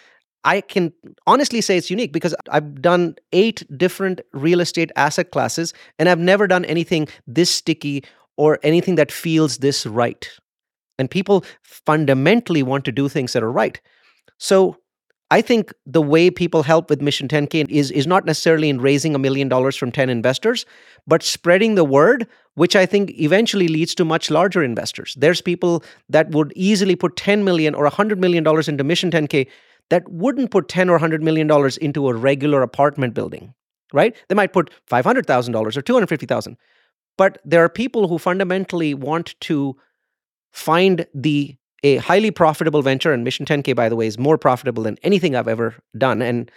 I 0.44 0.60
can 0.60 0.92
honestly 1.26 1.60
say 1.60 1.76
it's 1.76 1.90
unique 1.90 2.12
because 2.12 2.34
I've 2.50 2.82
done 2.82 3.16
eight 3.32 3.62
different 3.76 4.20
real 4.32 4.60
estate 4.60 4.92
asset 4.94 5.30
classes 5.30 5.72
and 5.98 6.08
I've 6.08 6.18
never 6.18 6.46
done 6.46 6.66
anything 6.66 7.08
this 7.26 7.50
sticky 7.50 8.04
or 8.36 8.58
anything 8.62 8.96
that 8.96 9.10
feels 9.10 9.58
this 9.58 9.86
right. 9.86 10.28
And 10.98 11.10
people 11.10 11.44
fundamentally 11.62 12.62
want 12.62 12.84
to 12.84 12.92
do 12.92 13.08
things 13.08 13.32
that 13.32 13.42
are 13.42 13.50
right. 13.50 13.80
So 14.38 14.76
I 15.30 15.40
think 15.40 15.72
the 15.86 16.02
way 16.02 16.30
people 16.30 16.62
help 16.62 16.90
with 16.90 17.00
Mission 17.00 17.28
10K 17.28 17.68
is, 17.70 17.90
is 17.90 18.06
not 18.06 18.24
necessarily 18.24 18.68
in 18.68 18.80
raising 18.80 19.14
a 19.14 19.18
million 19.18 19.48
dollars 19.48 19.74
from 19.74 19.90
10 19.90 20.10
investors, 20.10 20.66
but 21.06 21.22
spreading 21.22 21.74
the 21.74 21.84
word, 21.84 22.26
which 22.54 22.76
I 22.76 22.86
think 22.86 23.10
eventually 23.18 23.66
leads 23.68 23.94
to 23.96 24.04
much 24.04 24.30
larger 24.30 24.62
investors. 24.62 25.14
There's 25.18 25.40
people 25.40 25.82
that 26.08 26.30
would 26.30 26.52
easily 26.54 26.94
put 26.94 27.16
10 27.16 27.42
million 27.42 27.74
or 27.74 27.84
100 27.84 28.20
million 28.20 28.44
dollars 28.44 28.68
into 28.68 28.84
Mission 28.84 29.10
10K 29.10 29.48
that 29.90 30.08
wouldn't 30.10 30.50
put 30.50 30.68
10 30.68 30.88
or 30.88 30.94
100 30.94 31.22
million 31.22 31.46
dollars 31.46 31.76
into 31.78 32.08
a 32.08 32.14
regular 32.14 32.62
apartment 32.62 33.14
building, 33.14 33.54
right? 33.92 34.14
They 34.28 34.34
might 34.34 34.52
put 34.52 34.70
$500,000 34.90 35.76
or 35.76 35.82
250,000. 35.82 36.56
But 37.16 37.38
there 37.44 37.62
are 37.64 37.68
people 37.68 38.08
who 38.08 38.18
fundamentally 38.18 38.92
want 38.94 39.34
to 39.42 39.76
find 40.52 41.06
the 41.14 41.56
a 41.84 41.98
highly 41.98 42.30
profitable 42.30 42.80
venture, 42.82 43.12
and 43.12 43.22
Mission 43.22 43.44
10K, 43.44 43.76
by 43.76 43.88
the 43.88 43.94
way, 43.94 44.06
is 44.06 44.18
more 44.18 44.38
profitable 44.38 44.82
than 44.82 44.98
anything 45.02 45.36
I've 45.36 45.46
ever 45.46 45.74
done. 45.96 46.22
And 46.22 46.50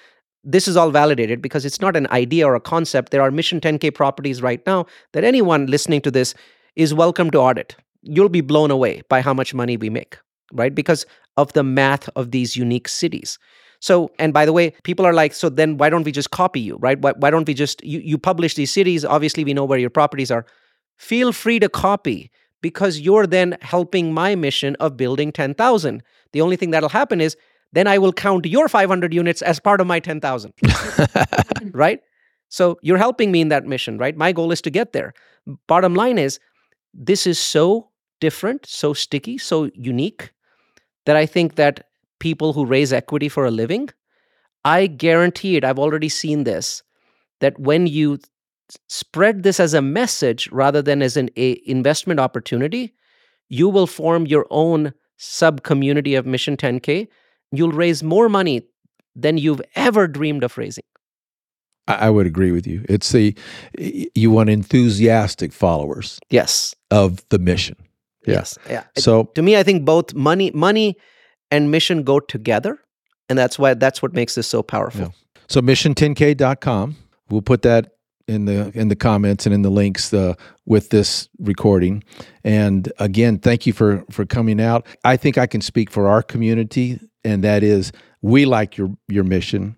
this 0.43 0.69
is 0.69 0.77
all 0.77 0.89
validated 0.89 1.41
because 1.41 1.65
it's 1.65 1.81
not 1.81 1.97
an 1.97 2.07
idea 2.11 2.47
or 2.47 2.55
a 2.55 2.61
concept. 2.61 3.11
There 3.11 3.21
are 3.21 3.29
Mission 3.29 3.59
10K 3.59 3.93
properties 3.93 4.41
right 4.41 4.65
now 4.65 4.85
that 5.11 5.25
anyone 5.25 5.65
listening 5.65 6.01
to 6.01 6.11
this 6.11 6.33
is 6.77 6.93
welcome 6.93 7.29
to 7.31 7.39
audit. 7.39 7.75
You'll 8.03 8.29
be 8.29 8.39
blown 8.39 8.71
away 8.71 9.01
by 9.09 9.19
how 9.19 9.33
much 9.33 9.53
money 9.53 9.75
we 9.75 9.89
make, 9.89 10.17
right? 10.53 10.73
Because 10.73 11.05
of 11.35 11.51
the 11.51 11.63
math 11.63 12.07
of 12.15 12.31
these 12.31 12.55
unique 12.55 12.87
cities. 12.87 13.37
So, 13.81 14.09
and 14.17 14.33
by 14.33 14.45
the 14.45 14.53
way, 14.53 14.73
people 14.83 15.05
are 15.05 15.13
like, 15.13 15.33
so 15.33 15.49
then 15.49 15.77
why 15.77 15.89
don't 15.89 16.03
we 16.03 16.13
just 16.13 16.31
copy 16.31 16.61
you, 16.61 16.77
right? 16.77 16.99
Why, 17.01 17.11
why 17.17 17.31
don't 17.31 17.45
we 17.45 17.53
just, 17.53 17.83
you, 17.83 17.99
you 17.99 18.17
publish 18.17 18.55
these 18.55 18.71
cities? 18.71 19.03
Obviously, 19.03 19.43
we 19.43 19.53
know 19.53 19.65
where 19.65 19.77
your 19.77 19.89
properties 19.89 20.31
are. 20.31 20.45
Feel 20.97 21.33
free 21.33 21.59
to 21.59 21.67
copy 21.67 22.31
because 22.67 22.99
you're 22.99 23.25
then 23.25 23.57
helping 23.61 24.13
my 24.13 24.35
mission 24.35 24.75
of 24.81 24.97
building 24.97 25.31
10,000. 25.31 26.03
The 26.33 26.41
only 26.41 26.57
thing 26.57 26.71
that'll 26.71 26.89
happen 26.89 27.21
is 27.21 27.37
then 27.71 27.87
I 27.87 27.97
will 27.97 28.11
count 28.11 28.45
your 28.45 28.67
500 28.67 29.13
units 29.13 29.41
as 29.41 29.61
part 29.61 29.79
of 29.79 29.87
my 29.87 30.01
10,000. 30.01 30.53
right? 31.71 32.01
So 32.49 32.77
you're 32.81 32.97
helping 32.97 33.31
me 33.31 33.39
in 33.39 33.47
that 33.49 33.65
mission, 33.65 33.97
right? 33.97 34.17
My 34.17 34.33
goal 34.33 34.51
is 34.51 34.61
to 34.63 34.69
get 34.69 34.91
there. 34.91 35.13
Bottom 35.67 35.95
line 35.95 36.17
is 36.17 36.39
this 36.93 37.25
is 37.25 37.39
so 37.39 37.89
different, 38.19 38.65
so 38.65 38.93
sticky, 38.93 39.37
so 39.37 39.69
unique 39.73 40.31
that 41.05 41.15
I 41.15 41.25
think 41.25 41.55
that 41.55 41.87
people 42.19 42.51
who 42.51 42.65
raise 42.65 42.91
equity 42.91 43.29
for 43.29 43.45
a 43.45 43.51
living, 43.51 43.89
I 44.65 44.87
guarantee 44.87 45.55
it, 45.55 45.63
I've 45.63 45.79
already 45.79 46.09
seen 46.09 46.43
this, 46.43 46.83
that 47.39 47.57
when 47.57 47.87
you 47.87 48.19
spread 48.87 49.43
this 49.43 49.59
as 49.59 49.73
a 49.73 49.81
message 49.81 50.49
rather 50.51 50.81
than 50.81 51.01
as 51.01 51.17
an 51.17 51.29
a 51.37 51.61
investment 51.65 52.19
opportunity, 52.19 52.93
you 53.49 53.69
will 53.69 53.87
form 53.87 54.25
your 54.25 54.45
own 54.49 54.93
sub 55.17 55.63
community 55.63 56.15
of 56.15 56.25
Mission 56.25 56.57
10K. 56.57 57.07
You'll 57.51 57.71
raise 57.71 58.03
more 58.03 58.27
money 58.29 58.63
than 59.15 59.37
you've 59.37 59.61
ever 59.75 60.07
dreamed 60.07 60.43
of 60.43 60.57
raising. 60.57 60.83
I, 61.87 61.93
I 61.93 62.09
would 62.09 62.27
agree 62.27 62.51
with 62.51 62.67
you. 62.67 62.83
It's 62.89 63.11
the 63.11 63.35
you 63.77 64.29
want 64.31 64.49
enthusiastic 64.49 65.53
followers 65.53 66.19
Yes. 66.29 66.75
of 66.91 67.23
the 67.29 67.39
mission. 67.39 67.75
Yeah. 68.27 68.33
Yes. 68.33 68.57
Yeah. 68.69 68.83
So 68.97 69.23
to 69.35 69.41
me, 69.41 69.55
I 69.55 69.63
think 69.63 69.85
both 69.85 70.13
money, 70.13 70.51
money 70.51 70.97
and 71.49 71.71
mission 71.71 72.03
go 72.03 72.19
together. 72.19 72.77
And 73.29 73.37
that's 73.39 73.57
why 73.57 73.73
that's 73.73 74.01
what 74.01 74.13
makes 74.13 74.35
this 74.35 74.47
so 74.47 74.61
powerful. 74.61 75.01
Yeah. 75.01 75.07
So 75.47 75.61
mission10k.com. 75.61 76.95
We'll 77.29 77.41
put 77.41 77.61
that 77.61 77.91
in 78.27 78.45
the 78.45 78.71
in 78.73 78.89
the 78.89 78.95
comments 78.95 79.45
and 79.45 79.55
in 79.55 79.61
the 79.61 79.69
links 79.69 80.13
uh, 80.13 80.33
with 80.65 80.89
this 80.89 81.29
recording. 81.39 82.03
And 82.43 82.91
again, 82.99 83.39
thank 83.39 83.65
you 83.65 83.73
for 83.73 84.03
for 84.11 84.25
coming 84.25 84.61
out. 84.61 84.85
I 85.03 85.17
think 85.17 85.37
I 85.37 85.47
can 85.47 85.61
speak 85.61 85.89
for 85.89 86.07
our 86.07 86.21
community, 86.21 86.99
and 87.23 87.43
that 87.43 87.63
is 87.63 87.91
we 88.21 88.45
like 88.45 88.77
your 88.77 88.89
your 89.07 89.23
mission, 89.23 89.77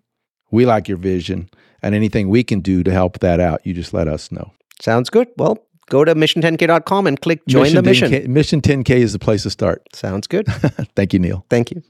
we 0.51 0.65
like 0.65 0.87
your 0.87 0.97
vision, 0.97 1.49
and 1.81 1.95
anything 1.95 2.29
we 2.29 2.43
can 2.43 2.59
do 2.59 2.83
to 2.83 2.91
help 2.91 3.19
that 3.19 3.39
out, 3.39 3.65
you 3.65 3.73
just 3.73 3.93
let 3.93 4.07
us 4.07 4.31
know. 4.31 4.51
Sounds 4.81 5.09
good. 5.09 5.27
Well, 5.37 5.57
go 5.89 6.05
to 6.05 6.15
mission10k.com 6.15 7.07
and 7.07 7.21
click 7.21 7.45
join 7.47 7.73
the 7.73 7.83
mission. 7.83 8.11
10K, 8.11 8.27
mission 8.27 8.61
10k 8.61 8.89
is 8.91 9.13
the 9.13 9.19
place 9.19 9.43
to 9.43 9.49
start. 9.49 9.83
Sounds 9.93 10.27
good. 10.27 10.47
Thank 10.95 11.13
you, 11.13 11.19
Neal. 11.19 11.45
Thank 11.49 11.71
you. 11.71 11.83